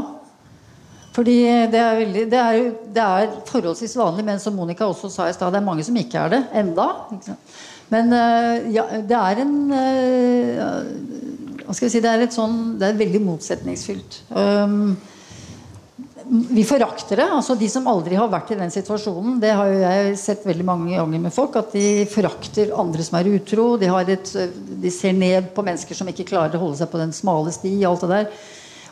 [1.16, 1.38] Fordi
[1.72, 5.34] det er, veldig, det er, det er forholdsvis vanlig, men som Monica også sa i
[5.34, 6.90] stad, det er mange som ikke er det enda.
[7.16, 7.56] Ikke sant?
[7.92, 10.86] Men uh, ja, det er en uh,
[11.66, 14.24] Hva skal vi si Det er et sånn Det er veldig motsetningsfylt.
[14.34, 14.96] Um,
[16.26, 17.28] vi forakter det.
[17.30, 20.66] altså De som aldri har vært i den situasjonen, det har jo jeg sett veldig
[20.66, 23.66] mange ganger med folk, at de forakter andre som er utro.
[23.78, 24.32] De, et,
[24.82, 27.76] de ser ned på mennesker som ikke klarer å holde seg på den smale sti.
[27.86, 28.26] alt det der.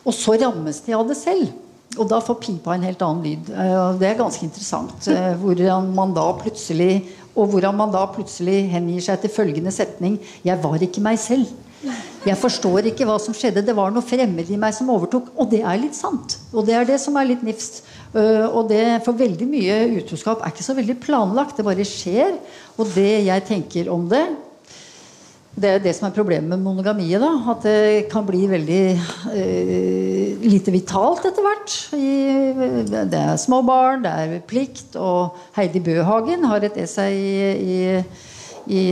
[0.05, 1.51] Og så rammes de av det selv.
[1.99, 3.51] Og da får pipa en helt annen lyd.
[3.99, 5.11] Det er ganske interessant.
[5.43, 7.03] Hvordan man da plutselig
[7.35, 11.51] og hvordan man da plutselig hengir seg til følgende setning Jeg var ikke meg selv.
[12.25, 13.65] Jeg forstår ikke hva som skjedde.
[13.67, 15.29] Det var noe fremmed i meg som overtok.
[15.37, 16.39] Og det er litt sant.
[16.55, 17.83] Og det er det som er litt nifst.
[18.15, 21.59] Uh, og det, For veldig mye utroskap er ikke så veldig planlagt.
[21.59, 22.39] Det bare skjer.
[22.79, 24.25] Og det jeg tenker om det,
[25.55, 27.23] det er det som er problemet med monogamiet.
[27.23, 28.83] da, At det kan bli veldig
[29.39, 31.75] eh, lite vitalt etter hvert.
[31.95, 34.97] det er små barn, det er plikt.
[34.99, 37.79] Og Heidi Bøhagen har et essay i, i,
[38.67, 38.83] i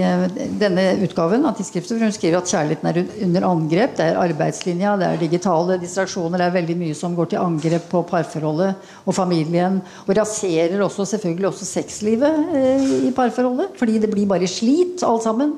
[0.61, 3.99] denne utgaven av tidsskriftet hvor hun skriver at kjærligheten er under angrep.
[3.99, 6.39] Det er arbeidslinja, det er digitale distraksjoner.
[6.39, 9.83] Det er veldig mye som går til angrep på parforholdet og familien.
[10.07, 13.75] Og raserer også selvfølgelig også sexlivet eh, i parforholdet.
[13.83, 15.57] Fordi det blir bare slit alt sammen.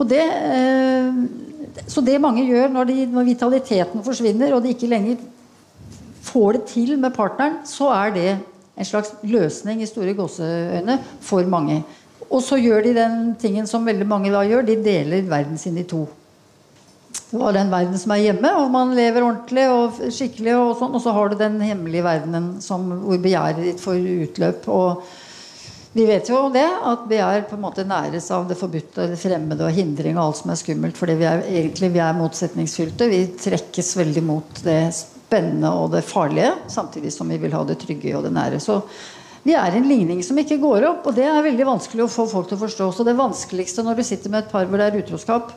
[0.00, 4.88] Og det, eh, så det mange gjør når, de, når, vitaliteten forsvinner, og de ikke
[4.90, 5.20] lenger
[6.24, 8.30] får det til med partneren, så er det
[8.80, 11.82] en slags løsning i store gåseøyne for mange.
[12.30, 15.78] Og så gjør de den tingen som veldig mange da gjør, de deler verden sin
[15.80, 16.06] i to.
[17.30, 20.94] Du har den verden som er hjemme, og man lever ordentlig og skikkelig, og sånn,
[20.96, 24.70] og så har du den hemmelige verdenen som, hvor begjæret ditt får utløp.
[24.70, 25.04] og
[25.92, 29.64] vi vet jo det, at begjær på en måte næres av det forbudte, det fremmede
[29.66, 30.98] og hindring og alt som er skummelt.
[30.98, 33.08] Fordi vi er, egentlig, vi er motsetningsfylte.
[33.10, 36.52] Vi trekkes veldig mot det spennende og det farlige.
[36.70, 38.62] Samtidig som vi vil ha det trygge og det nære.
[38.62, 38.78] Så
[39.42, 42.28] vi er en ligning som ikke går opp, og det er veldig vanskelig å få
[42.30, 42.90] folk til å forstå.
[42.94, 45.54] Så det vanskeligste når du sitter med et par hvor det er utroskap,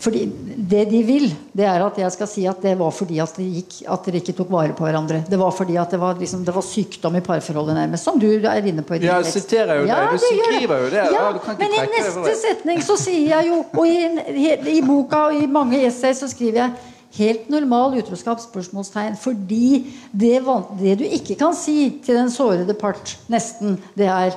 [0.00, 0.24] fordi
[0.68, 4.12] Det de vil, det er at jeg skal si at det var fordi at, dere
[4.12, 5.22] de ikke tok vare på hverandre.
[5.28, 8.04] Det var fordi at det var, liksom, det var sykdom i parforholdet, nærmest.
[8.04, 10.12] Som du er inne på i din Ja, jeg siterer jo deg.
[10.12, 11.04] Du skriver jo det.
[11.04, 14.78] Ja, Ja, du kan ikke men i neste setning så sier jeg jo, og i,
[14.78, 18.40] i boka og i mange essay så skriver jeg Helt normal utroskap?
[18.40, 20.42] spørsmålstegn, Fordi det,
[20.80, 24.36] det du ikke kan si til den sårede part, nesten, det er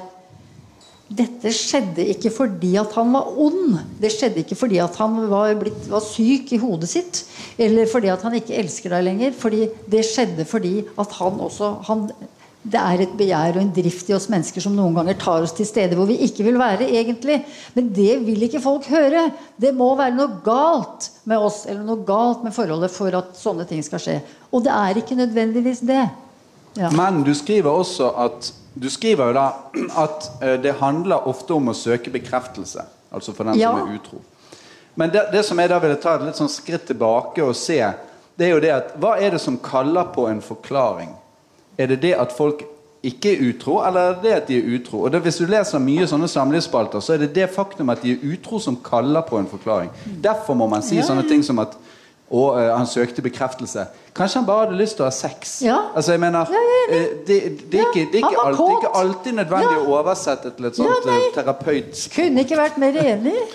[1.12, 3.80] dette skjedde ikke fordi at han var ond.
[3.99, 7.24] Det skjedde ikke fordi at han var, blitt, var syk i hodet sitt.
[7.59, 9.34] Eller fordi at han ikke elsker deg lenger.
[9.36, 12.05] Fordi det skjedde fordi at han også han,
[12.62, 15.55] Det er et begjær og en drift i oss mennesker som noen ganger tar oss
[15.57, 17.39] til steder hvor vi ikke vil være egentlig.
[17.74, 19.32] Men det vil ikke folk høre.
[19.57, 23.66] Det må være noe galt med oss eller noe galt med forholdet for at sånne
[23.68, 24.20] ting skal skje.
[24.53, 26.05] Og det er ikke nødvendigvis det.
[26.78, 26.93] Ja.
[26.95, 29.45] Men du skriver også at Du skriver jo da
[29.99, 32.86] at eh, det handler ofte om å søke bekreftelse.
[33.11, 33.72] Altså for den Ja.
[33.72, 34.22] som er utro.
[34.95, 37.80] Men det, det som jeg da ville ta et litt sånn skritt tilbake og se,
[38.38, 41.09] det er jo det at hva er det som kaller på en forklaring?
[41.78, 42.63] Er det det at folk
[43.03, 45.03] ikke er utro, eller er det det at de er utro?
[45.05, 48.11] Og det, Hvis du leser mye sånne samlivsspalter, så er det det faktum at de
[48.13, 49.89] er utro, som kaller på en forklaring.
[50.22, 51.76] Derfor må man si Ja, sånne ting som at
[52.32, 53.84] å, uh, han søkte bekreftelse.
[54.15, 55.57] Kanskje han bare hadde lyst til å ha sex?
[55.65, 55.79] Ja.
[55.95, 57.38] Altså, jeg mener, Ja, er eh, det,
[57.71, 59.82] det, er ikke, det, er ikke alltid, det er ikke alltid nødvendig Ja.
[59.84, 61.17] å oversette til et Ja, sånt nei.
[61.17, 63.39] eh, terapeutisk Kunne ikke vært mer enig.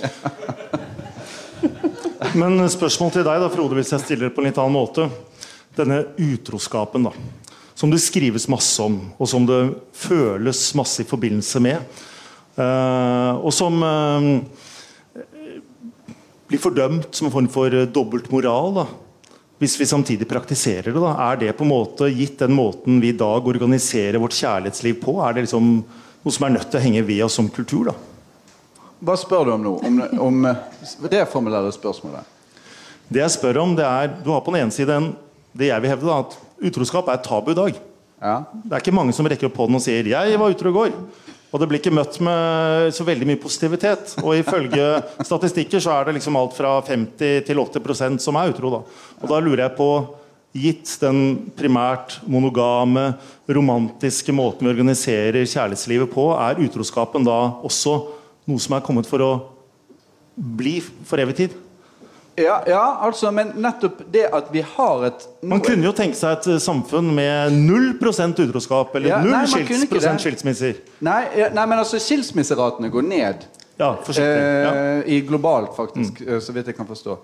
[2.40, 5.08] Men spørsmål til deg, da, Frode, hvis jeg stiller på en litt annen måte.
[5.76, 7.12] Denne utroskapen, da.
[7.76, 9.60] Som det skrives masse om, og som det
[9.96, 11.98] føles masse i forbindelse med.
[12.56, 14.26] Uh, og som eh,
[16.48, 18.84] blir fordømt som en form for eh, dobbeltmoral.
[19.58, 23.14] Hvis vi samtidig praktiserer det, da, er det på en måte gitt den måten vi
[23.14, 25.16] i dag organiserer vårt kjærlighetsliv på?
[25.24, 27.90] Er det liksom noe som er nødt til å henge ved oss som kultur?
[27.90, 27.96] da?
[29.06, 29.74] Hva spør du om nå?
[29.88, 30.64] Om, om eh,
[31.10, 32.34] Reformulere spørsmålet.
[33.08, 35.12] Det jeg spør om, det er Du har på den ene siden
[35.56, 37.78] det jeg vil hevde, da, at utroskap er tabu i dag.
[38.20, 38.34] Ja.
[38.52, 40.92] Det er ikke mange som rekker opp hånden og sier 'jeg var utro i går'.
[41.54, 44.16] Og det blir ikke møtt med så veldig mye positivitet.
[44.22, 44.86] Og ifølge
[45.24, 48.72] statistikker så er det liksom alt fra 50 til 80% som er utro.
[48.74, 48.80] Da.
[49.22, 49.90] Og da lurer jeg på,
[50.56, 53.10] gitt den primært monogame,
[53.48, 57.98] romantiske måten vi organiserer kjærlighetslivet på, er utroskapen da også
[58.48, 59.32] noe som er kommet for å
[60.36, 61.56] bli for evig tid?
[62.36, 66.34] Ja, ja, altså, men nettopp det at vi har et Man kunne jo tenke seg
[66.36, 70.82] et eh, samfunn med 0% utroskap, eller Ja, null skils, prosent skilsmisser.
[71.06, 73.46] Nei, ja, nei, men altså skilsmisseratene går ned.
[73.80, 74.28] Ja, forsiktig.
[74.28, 76.40] Eh, I globalt, faktisk, mm.
[76.44, 77.16] så vidt jeg kan forstå.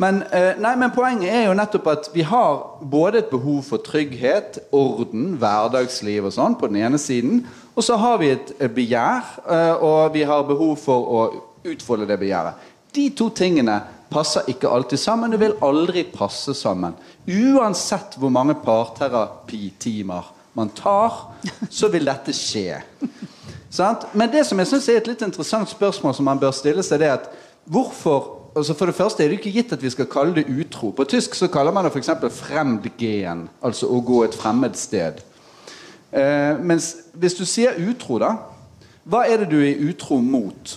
[0.00, 3.82] Men, eh, nei, men poenget er jo nettopp at vi har både et behov for
[3.84, 7.42] trygghet, orden, hverdagsliv og sånn på den ene siden,
[7.74, 11.24] og så har vi et eh, begjær, eh, og vi har behov for å
[11.68, 12.68] utfolde det begjæret.
[12.96, 13.76] De to tingene
[14.10, 15.30] passer ikke alltid sammen.
[15.30, 16.96] Det vil aldri passe sammen.
[17.26, 21.14] Uansett hvor mange parterapitimer man tar,
[21.70, 22.80] så vil dette skje.
[24.12, 27.02] Men det som jeg synes er et litt interessant spørsmål som man bør stille seg,
[27.02, 27.32] det er at
[27.70, 30.90] hvorfor altså For det første er det ikke gitt at vi skal kalle det utro.
[30.90, 32.10] På tysk så kaller man det f.eks.
[32.34, 35.20] fremdgen, altså å gå et fremmed sted.
[36.10, 38.34] Eh, mens hvis du sier utro, da
[39.06, 40.74] Hva er det du er utro mot?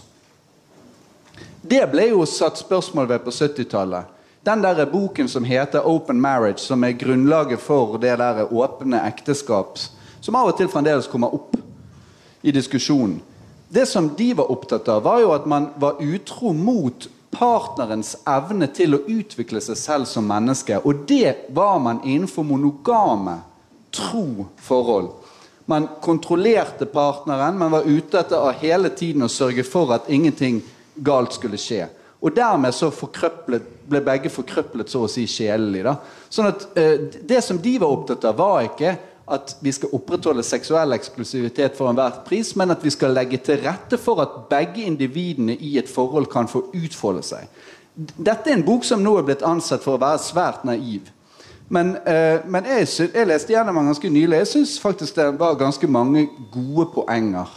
[1.64, 4.10] Det ble jo satt spørsmål ved på 70-tallet.
[4.44, 9.80] Den der boken som heter 'Open Marriage', som er grunnlaget for det der åpne ekteskap,
[10.22, 11.56] som av og til fremdeles kommer opp
[12.44, 13.22] i diskusjonen.
[13.70, 18.68] Det som de var opptatt av, var jo at man var utro mot partnerens evne
[18.68, 20.82] til å utvikle seg selv som menneske.
[20.84, 23.40] Og det var man innenfor monogame,
[23.92, 25.10] tro forhold.
[25.66, 30.62] Man kontrollerte partneren, man var ute etter hele tiden å sørge for at ingenting
[30.96, 31.88] galt skulle skje.
[32.24, 35.84] Og dermed så ble begge forkrøplet så å si sjelelig.
[36.32, 38.96] Sånn at eh, Det som de var opptatt av, var ikke
[39.34, 43.62] at vi skal opprettholde seksuell eksklusivitet for enhver pris, men at vi skal legge til
[43.64, 47.48] rette for at begge individene i et forhold kan få utfolde seg.
[47.96, 51.12] Dette er en bok som nå er blitt ansett for å være svært naiv.
[51.72, 54.42] Men, eh, men jeg, jeg leste gjennom den ganske nylig.
[54.44, 57.52] Jeg syns faktisk det var ganske mange gode poenger.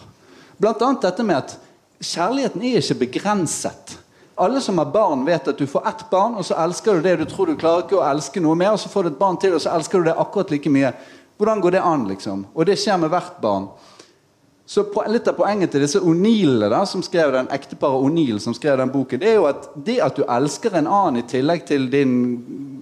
[0.61, 1.57] Blant annet dette med at
[2.03, 3.97] kjærligheten er ikke begrenset.
[4.37, 7.17] Alle som har barn, vet at du får ett barn, og så elsker du det.
[7.23, 9.39] Du tror du klarer ikke å elske noe mer, og så får du et barn
[9.41, 10.93] til, og så elsker du det akkurat like mye.
[11.41, 12.45] Hvordan går det an, liksom?
[12.53, 13.71] Og det skjer med hvert barn.
[14.67, 18.91] Så Litt av poenget til disse O'Neill-ene som skrev den ekteparet O'Neill som skrev den
[18.91, 22.17] boken, det er jo at det at du elsker en annen i tillegg til din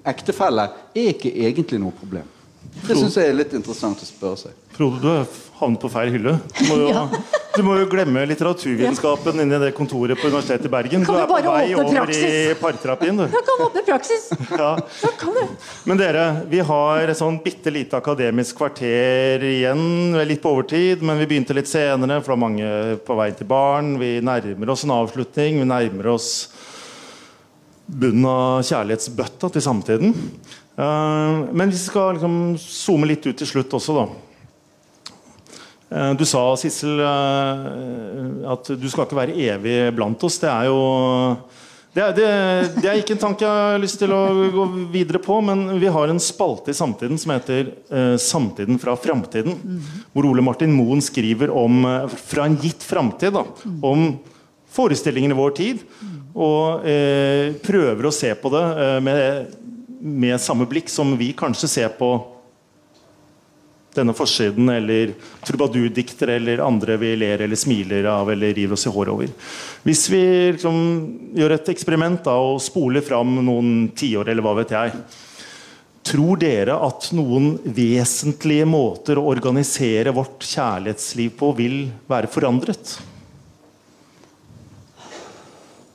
[0.09, 2.34] ektefelle, er ikke egentlig noe problem.
[2.83, 4.59] Det syns jeg er litt interessant å spørre seg.
[4.75, 5.27] Frode, du har
[5.61, 6.35] havnet på feil hylle.
[6.59, 7.09] Du må jo Ja.
[7.55, 11.05] Du må jo glemme litteraturvitenskapen inni det kontoret på Universitetet i Bergen.
[11.07, 13.29] Kan du er på bare vei åpne over i parterapien, du.
[13.31, 14.25] Da kan åpne praksis.
[14.59, 14.73] Ja.
[14.81, 15.53] Da kan du.
[15.87, 19.85] Men dere, vi har et sånn bitte lite akademisk kvarter igjen.
[20.17, 22.73] Vi er litt på overtid, men vi begynte litt senere, for det er mange
[23.07, 23.95] på vei til barn.
[24.03, 25.63] Vi nærmer oss en avslutning.
[25.63, 26.29] Vi nærmer oss
[27.87, 30.19] bunnen av kjærlighetsbøtta til samtiden.
[30.77, 34.07] Eh, men vi skal liksom zoome litt ut til slutt også, da.
[35.95, 40.41] Eh, Du sa, Sissel, eh, at du skal ikke være evig blant oss.
[40.43, 40.81] Det er jo
[41.95, 42.29] det er, det,
[42.83, 45.87] det er ikke en tanke jeg har lyst til å gå videre på, men vi
[45.95, 49.61] har en spalte i Samtiden som heter uh, 'Samtiden fra framtiden'.
[50.11, 53.39] Hvor Ole Martin Moen skriver om uh, fra en gitt framtid.
[53.79, 54.19] Om
[54.75, 55.85] forestillingen i vår tid.
[56.35, 58.65] Og uh, prøver å se på det
[59.07, 59.55] med,
[60.05, 62.13] med samme blikk som vi kanskje ser på
[63.95, 65.13] denne forsiden, eller
[65.47, 69.31] trubadurdiktere eller andre vi ler eller smiler av eller river oss i håret over.
[69.87, 70.25] Hvis vi
[70.57, 70.81] liksom
[71.39, 74.99] gjør et eksperiment da, og spoler fram noen tiår, eller hva vet jeg
[76.05, 81.79] Tror dere at noen vesentlige måter å organisere vårt kjærlighetsliv på vil
[82.11, 82.99] være forandret?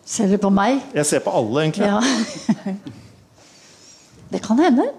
[0.10, 0.80] Ser du på meg?
[0.98, 1.92] Jeg ser på alle, egentlig.
[1.92, 3.06] Ja.
[4.30, 4.90] Det kan hende.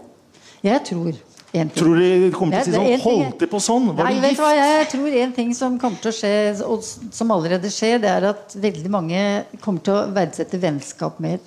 [0.65, 1.71] Jeg tror en ting.
[1.75, 3.89] Tror de kommer til å si det sånn Holdt de på sånn?
[3.97, 4.43] Var Nei, gift?
[4.43, 6.35] hva, jeg tror en ting som kommer til å skje,
[6.67, 9.25] og som allerede skjer, det er at veldig mange
[9.65, 11.41] kommer til å verdsette vennskap mer.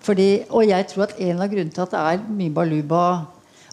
[0.00, 3.02] Fordi, og jeg tror at en av grunnene til at det er mye baluba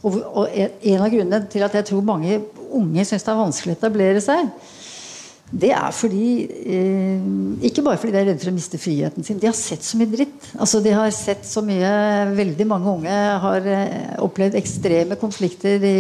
[0.06, 2.42] og, og en av grunnene til at jeg tror mange
[2.76, 4.52] unge syns det er vanskelig å etablere seg,
[5.48, 6.44] det er fordi
[6.76, 7.22] eh,
[7.70, 9.38] Ikke bare fordi de er redde for å miste friheten sin.
[9.40, 10.50] De har sett så mye dritt.
[10.60, 11.92] Altså De har sett så mye
[12.36, 15.96] Veldig mange unge har eh, opplevd ekstreme konflikter i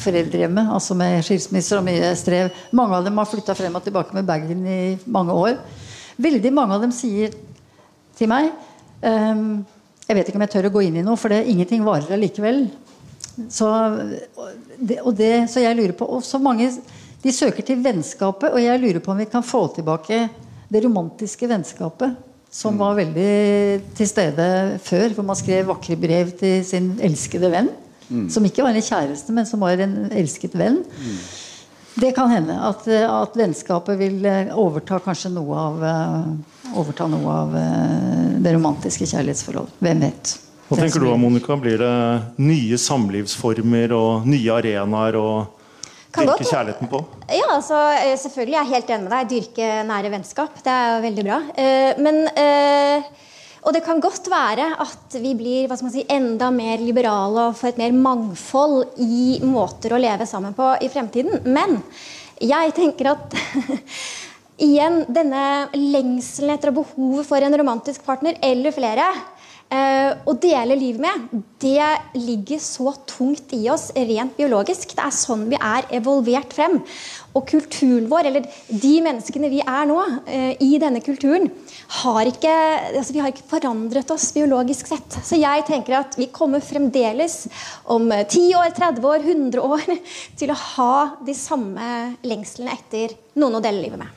[0.00, 0.72] foreldrehjemmet.
[0.78, 2.48] Altså med skilsmisser og mye strev.
[2.72, 5.60] Mange av dem har flytta frem og tilbake med bagen i mange år.
[6.16, 7.36] Veldig mange av dem sier
[8.16, 8.48] til meg
[9.04, 9.58] ehm,
[10.06, 12.16] Jeg vet ikke om jeg tør å gå inn i noe, for det, ingenting varer
[12.16, 12.64] allikevel.
[13.52, 16.70] Så, og det, så jeg lurer på og så mange
[17.26, 20.28] De søker til vennskapet, og jeg lurer på om vi kan få tilbake
[20.70, 22.14] det romantiske vennskapet
[22.56, 23.32] som var veldig
[23.98, 24.46] til stede
[24.84, 27.72] før, hvor man skrev vakre brev til sin elskede venn.
[28.30, 30.78] Som ikke var en kjæreste, men som var en elsket venn.
[31.98, 37.32] Det kan hende at, at vennskapet vil eh, overta kanskje noe av eh, Overta noe
[37.32, 39.78] av eh, det romantiske kjærlighetsforholdet.
[39.80, 40.32] Hvem vet?
[40.68, 41.56] Hva tenker du, Monica?
[41.56, 41.94] Blir det
[42.42, 45.28] nye samlivsformer og nye arenaer å
[46.12, 46.50] Kan dyrke godt.
[46.52, 47.00] kjærligheten på?
[47.28, 48.56] Ja, altså, eh, selvfølgelig.
[48.56, 49.30] Jeg er helt enig med deg.
[49.32, 50.58] Dyrke nære vennskap.
[50.62, 51.38] Det er jo veldig bra.
[51.56, 53.02] Eh, Men eh,
[53.66, 57.78] Og det kan godt være at vi blir si, enda mer liberale og får et
[57.78, 61.42] mer mangfold i måter å leve sammen på i fremtiden.
[61.42, 61.82] Men
[62.38, 63.34] jeg tenker at
[64.66, 69.08] igjen, denne lengselen etter og behovet for en romantisk partner eller flere
[69.66, 74.92] å dele livet med, det ligger så tungt i oss rent biologisk.
[74.94, 76.78] Det er sånn vi er evolvert frem.
[77.36, 81.50] Og kulturen vår, eller de menneskene vi er nå, eh, i denne kulturen,
[82.02, 82.52] har ikke,
[82.96, 85.18] altså vi har ikke forandret oss biologisk sett.
[85.26, 87.44] Så jeg tenker at vi kommer fremdeles
[87.84, 89.96] om eh, 10 år, 30 år, 100 år
[90.40, 90.94] til å ha
[91.26, 91.90] de samme
[92.24, 94.15] lengslene etter noen å dele livet med.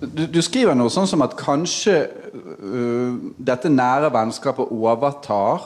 [0.00, 1.96] Du, du skriver noe sånn som at kanskje
[2.34, 5.64] uh, dette nære vennskapet overtar,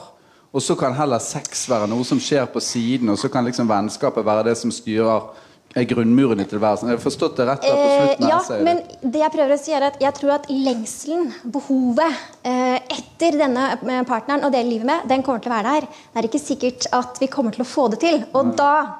[0.49, 3.69] og så kan heller sex være noe som skjer på siden, og så kan liksom
[3.69, 5.29] vennskapet være det som styrer
[5.77, 6.89] er grunnmuren i tilværelsen.
[6.89, 8.27] Jeg har forstått det rett på Eh, slutten?
[8.27, 12.23] ja, jeg men det jeg prøver å si er at jeg tror at lengselen, behovet,
[12.43, 15.87] eh, etter denne eh, partneren å dele livet med, den kommer til å være der.
[16.13, 18.23] Det er ikke sikkert at vi kommer til å få det til.
[18.33, 18.98] Og da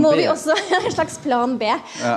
[0.00, 1.70] må vi også ha en slags plan B.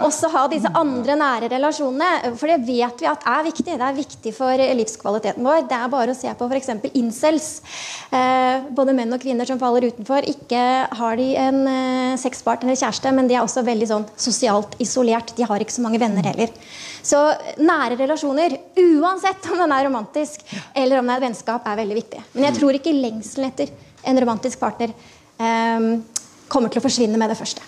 [0.06, 2.34] Også ha disse andre nære relasjonene.
[2.40, 3.68] For det vet vi at er viktig.
[3.70, 5.64] Det er viktig for livskvaliteten vår.
[5.70, 6.72] Det er bare å se på f.eks.
[6.94, 7.50] incels.
[8.12, 10.28] Eh, både menn og kvinner som faller utenfor.
[10.30, 10.64] Ikke
[11.00, 15.36] har de en eh, sexpartner eller kjæreste, men de er også veldig sånn sosialt isolert.
[15.38, 16.54] De har ikke så mange venner heller.
[17.06, 17.20] Så
[17.62, 20.44] nære relasjoner, uansett om den er romantisk
[20.76, 22.24] eller om det er et vennskap, er veldig viktig.
[22.34, 23.72] Men jeg tror ikke lengselen etter
[24.10, 25.88] en romantisk partner eh,
[26.52, 27.64] kommer til å forsvinne med det første.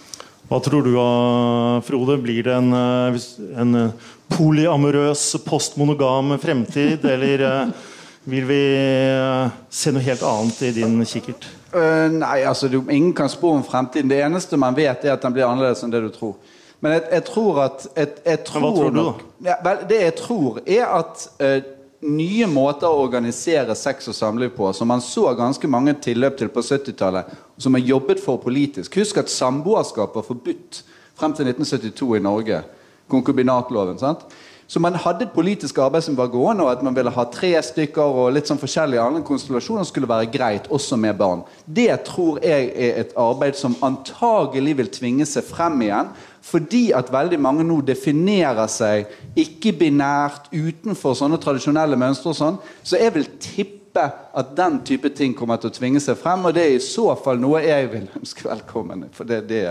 [0.51, 2.17] Hva tror du, ah, Frode?
[2.19, 3.21] Blir det en, eh,
[3.61, 7.91] en eh, polyamorøs, postmonogam fremtid, eller eh,
[8.27, 11.47] vil vi eh, se noe helt annet i din kikkert?
[11.71, 14.09] Nei, altså du, Ingen kan spå om fremtiden.
[14.11, 16.35] Det eneste man vet, er at den blir annerledes enn det du tror.
[16.83, 19.13] Men jeg, jeg tror at jeg, jeg tror hva tror du, da?
[19.45, 21.61] Ja, vel, det jeg tror, er at øh,
[22.01, 26.49] nye måter å organisere sex og samliv på, som man så ganske mange tilløp til
[26.49, 30.81] på 70-tallet, og som er jobbet for politisk Husk at samboerskap var forbudt
[31.17, 32.63] frem til 1972 i Norge.
[33.11, 33.99] konkubinatloven.
[33.99, 34.25] sant?
[34.71, 37.49] Så man hadde et politisk arbeid som var gående, og at man ville ha tre
[37.59, 41.41] stykker og litt sånn forskjellige andre konstellasjoner skulle være greit, også med barn.
[41.67, 46.13] Det tror jeg er et arbeid som antagelig vil tvinge seg frem igjen.
[46.47, 49.11] Fordi at veldig mange nå definerer seg
[49.43, 52.31] ikke-binært utenfor sånne tradisjonelle mønstre.
[52.31, 56.15] og sånn, Så jeg vil tippe at den type ting kommer til å tvinge seg
[56.15, 56.45] frem.
[56.45, 59.65] Og det er i så fall noe jeg vil ønske velkommen, for det, det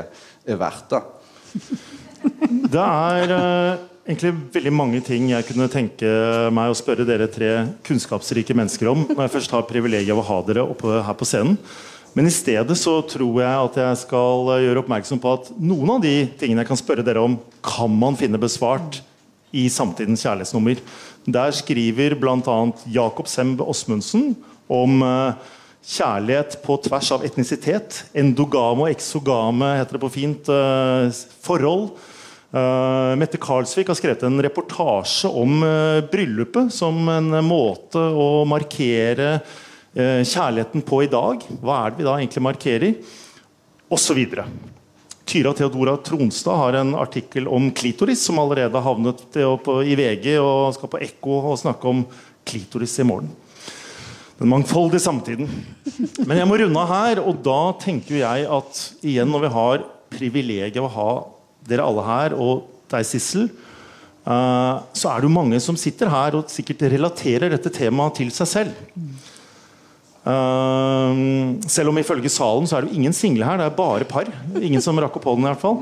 [0.45, 1.03] er verdt det.
[2.69, 6.09] Det er uh, egentlig veldig mange ting jeg kunne tenke
[6.55, 7.53] meg å spørre dere tre
[7.87, 11.29] kunnskapsrike mennesker om når jeg først har privilegiet av å ha dere oppe her på
[11.29, 11.59] scenen.
[12.17, 16.03] Men i stedet så tror jeg at jeg skal gjøre oppmerksom på at noen av
[16.03, 18.99] de tingene jeg kan spørre dere om, kan man finne besvart
[19.55, 20.83] i samtidens kjærlighetsnummer.
[21.31, 22.59] Der skriver bl.a.
[22.91, 24.33] Jakob Semb Osmundsen
[24.71, 25.39] om uh,
[25.87, 28.03] kjærlighet på tvers av etnisitet.
[28.11, 30.51] Endogame og exogame heter det på fint.
[30.51, 31.15] Uh,
[31.47, 31.93] forhold.
[32.51, 39.37] Uh, Mette Karlsvik har skrevet en reportasje om uh, bryllupet som en måte å markere
[39.39, 41.45] uh, kjærligheten på i dag.
[41.63, 43.17] Hva er det vi da egentlig markerer?
[43.91, 44.45] Videre.
[45.27, 50.75] Tyra Theodora Tronstad har en artikkel om klitoris som allerede har havnet i VG og
[50.75, 52.05] skal på Ekko og snakke om
[52.47, 53.33] klitoris i morgen.
[54.39, 55.51] Den mangfoldige samtiden.
[56.23, 59.85] Men jeg må runde av her, og da tenker jeg at igjen når vi har
[60.15, 61.11] privilegiet å ha
[61.69, 63.49] dere alle her, og deg, Sissel,
[64.27, 68.33] uh, så er det jo mange som sitter her og sikkert relaterer dette temaet til
[68.35, 68.97] seg selv.
[70.21, 74.09] Uh, selv om ifølge salen så er det jo ingen single her, det er bare
[74.09, 74.29] par.
[74.61, 75.81] Ingen som rakk opp hånden i hvert fall.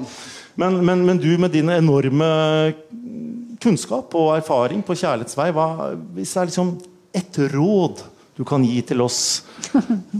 [0.58, 2.28] Men, men, men, du med din enorme
[3.62, 5.66] kunnskap og erfaring på kjærlighetsvei, hva,
[6.14, 6.72] hvis det er liksom
[7.18, 8.02] et råd
[8.38, 9.20] du kan gi til oss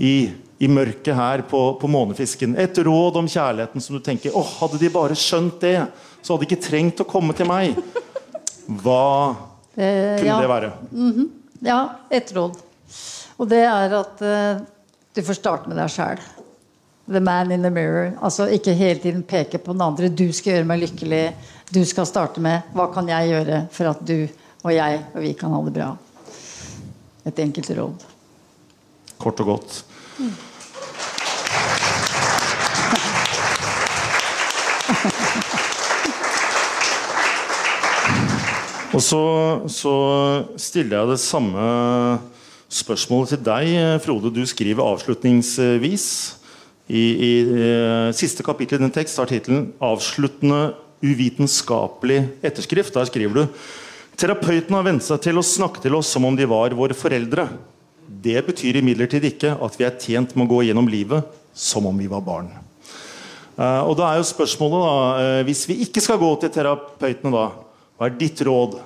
[0.03, 2.57] i i mørket her på, på, månefisken.
[2.59, 5.77] Et råd om kjærligheten som du tenker åh, hadde de bare skjønt det,
[6.23, 7.79] så hadde de ikke trengt å komme til meg.
[8.67, 9.37] Hva
[9.77, 10.41] eh, kunne ja.
[10.43, 10.73] det være?
[10.91, 11.29] Mm -hmm.
[11.61, 11.81] Ja,
[12.11, 12.59] et råd.
[13.39, 14.61] Og det er at uh,
[15.15, 16.19] du får starte med deg sjæl.
[17.09, 18.13] The man in the mirror.
[18.21, 20.09] Altså Ikke hele tiden peke på den andre.
[20.09, 21.35] Du skal gjøre meg lykkelig.
[21.73, 24.29] Du skal starte med hva kan jeg gjøre for at du
[24.65, 25.97] og jeg og vi kan ha det bra.
[27.25, 28.05] Et enkelt råd.
[29.19, 29.85] Kort og godt.
[30.19, 30.48] Mm.
[38.99, 39.23] Og så,
[39.71, 39.93] så,
[40.59, 41.67] stiller jeg det samme
[42.67, 43.69] spørsmålet til deg,
[44.03, 44.33] Frode.
[44.35, 46.07] Du skriver avslutningsvis
[46.91, 52.97] i, i, i eh, siste kapittel i din tekst har tittelen 'Avsluttende uvitenskapelig etterskrift'.
[52.97, 53.45] Der skriver du
[54.19, 57.47] Terapeuten har vent seg til å snakke til oss som om de var våre foreldre.
[58.03, 61.23] Det betyr imidlertid ikke at vi er tjent med å gå gjennom livet
[61.55, 62.51] som om vi var barn.
[63.55, 67.31] Uh, og da er jo spørsmålet da, uh, Hvis vi ikke skal gå til terapeutene,
[67.31, 67.68] da,
[67.99, 68.77] hva er ditt råd?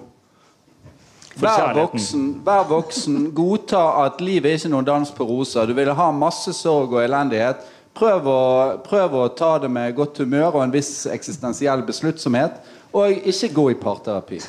[1.40, 3.18] Vær voksen, vær voksen.
[3.36, 5.68] Godta at livet er ikke noen dans på roser.
[5.68, 7.60] Du vil ha masse sorg og elendighet.
[7.96, 8.42] Prøv å,
[8.84, 12.56] prøv å ta det med godt humør og en viss eksistensiell besluttsomhet.
[12.92, 14.40] Og ikke gå i parterapi.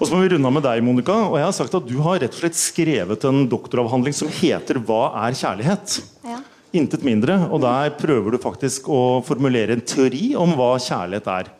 [0.00, 1.18] Og så må vi runde av med deg, Monica.
[1.28, 4.78] Og jeg har sagt at Du har rett og slett skrevet en doktoravhandling som heter
[4.78, 6.38] 'Hva er kjærlighet?' Ja.
[6.76, 7.36] Intet mindre.
[7.50, 11.52] Og der prøver du faktisk å formulere en teori om hva kjærlighet er.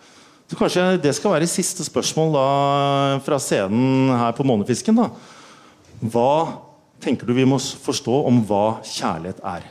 [0.51, 2.47] Så Kanskje det skal være siste spørsmål da,
[3.23, 4.99] fra scenen her på Månefisken.
[4.99, 5.11] da.
[6.01, 6.33] Hva
[7.03, 9.69] tenker du vi må forstå om hva kjærlighet er?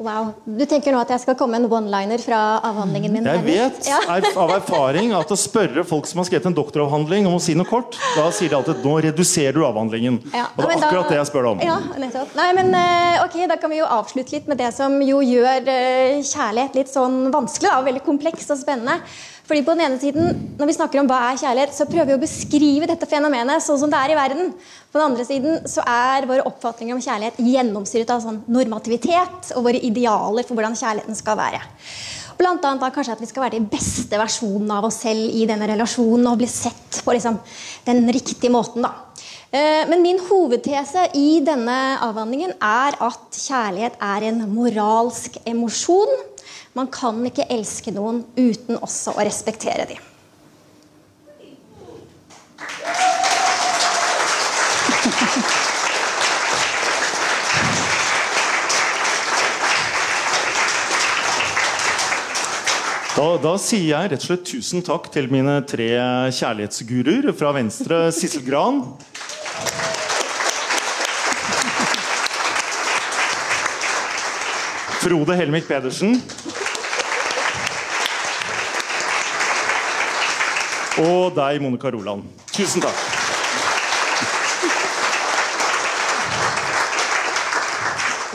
[0.00, 0.30] Wow.
[0.48, 3.26] Du tenker nå at jeg skal komme en one-liner fra avhandlingen min?
[3.28, 3.98] Jeg vet ja.
[4.08, 7.68] av erfaring at å spørre folk som har skrevet en doktoravhandling om å si noe
[7.68, 10.16] kort, da sier de alltid nå reduserer du avhandlingen.
[10.32, 10.46] Ja.
[10.54, 11.64] Og det er akkurat da, det jeg spør deg om.
[11.68, 12.32] Ja, nettopp.
[12.38, 15.68] Nei, men eh, ok, Da kan vi jo avslutte litt med det som jo gjør
[15.68, 17.74] eh, kjærlighet litt sånn vanskelig.
[17.76, 19.02] Og veldig kompleks og spennende.
[19.50, 20.28] Fordi på den ene siden,
[20.60, 23.80] Når vi snakker om hva er kjærlighet, så prøver vi å beskrive dette fenomenet sånn
[23.80, 24.52] som det er i verden.
[24.92, 29.66] På den andre siden så er våre oppfatninger om kjærlighet gjennomsyret av sånn normativitet og
[29.66, 31.62] våre idealer for hvordan kjærligheten skal være.
[32.38, 35.42] Blant annet da kanskje at vi skal være de beste versjonene av oss selv i
[35.50, 37.40] denne relasjonen og bli sett på liksom,
[37.88, 38.86] den riktige måten.
[38.86, 38.94] da.
[39.50, 46.29] Eh, men min hovedtese i denne avhandlingen er at kjærlighet er en moralsk emosjon
[46.78, 50.06] man kan ikke elske noen uten også å respektere dem.
[63.20, 65.90] Da, da, sier jeg rett og slett tusen takk til mine tre
[66.32, 67.26] kjærlighetsguruer.
[67.36, 68.78] Fra venstre Sissel Gran.
[75.00, 76.18] Frode Helmik Pedersen.
[81.00, 82.26] Og deg, Monica Roland.
[82.52, 82.98] Tusen takk.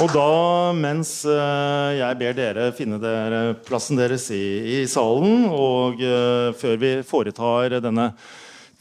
[0.02, 0.32] Og da,
[0.74, 4.42] mens eh, jeg ber dere finne dere plassen deres i,
[4.74, 8.08] i salen, og eh, før vi foretar denne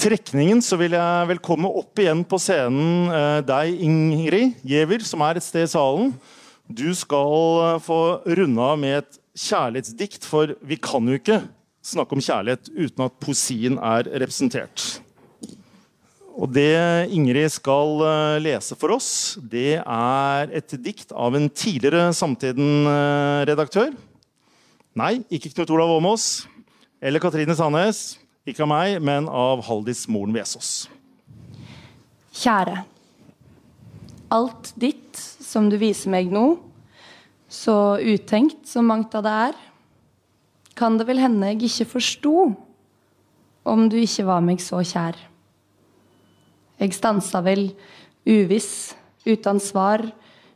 [0.00, 5.36] trekningen, så vil jeg velkomme opp igjen på scenen eh, deg, Ingrid Giæver, som er
[5.36, 6.16] et sted i salen.
[6.64, 11.42] Du skal få runde av med et kjærlighetsdikt, for vi kan jo ikke
[11.84, 14.84] snakke om kjærlighet uten at poesien er representert.
[16.34, 22.08] Og det Ingrid skal eh, lese for oss, det er et dikt av en tidligere
[22.16, 23.92] Samtiden-redaktør.
[24.98, 26.46] Nei, ikke Knut Olav Åmås
[27.04, 28.16] eller Katrine Sandnes.
[28.44, 30.84] Ikke av meg, men av Haldis Moren Vesaas.
[32.34, 32.82] Kjære.
[34.34, 36.56] Alt ditt som du viser meg nå,
[37.48, 39.58] så utenkt som mangt av det er,
[40.74, 42.34] kan det vel hende jeg ikke forsto
[43.64, 45.16] om du ikke var meg så kjær.
[46.80, 47.68] Jeg stansa vel
[48.26, 50.02] uviss, uten svar,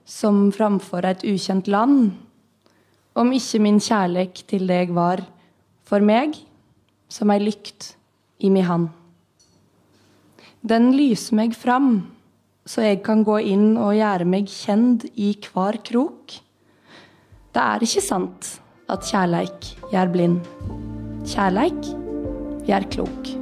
[0.09, 2.11] som framfor et ukjent land.
[3.19, 5.23] Om ikke min kjærleik til deg var,
[5.89, 6.35] for meg,
[7.09, 7.95] som ei lykt
[8.45, 8.91] i mi hand.
[10.61, 12.09] Den lyser meg fram,
[12.69, 16.37] så jeg kan gå inn og gjøre meg kjent i hver krok.
[17.55, 18.51] Det er ikke sant
[18.93, 20.39] at kjærleik gjør blind.
[21.25, 21.93] Kjærleik
[22.69, 23.33] gjør klok.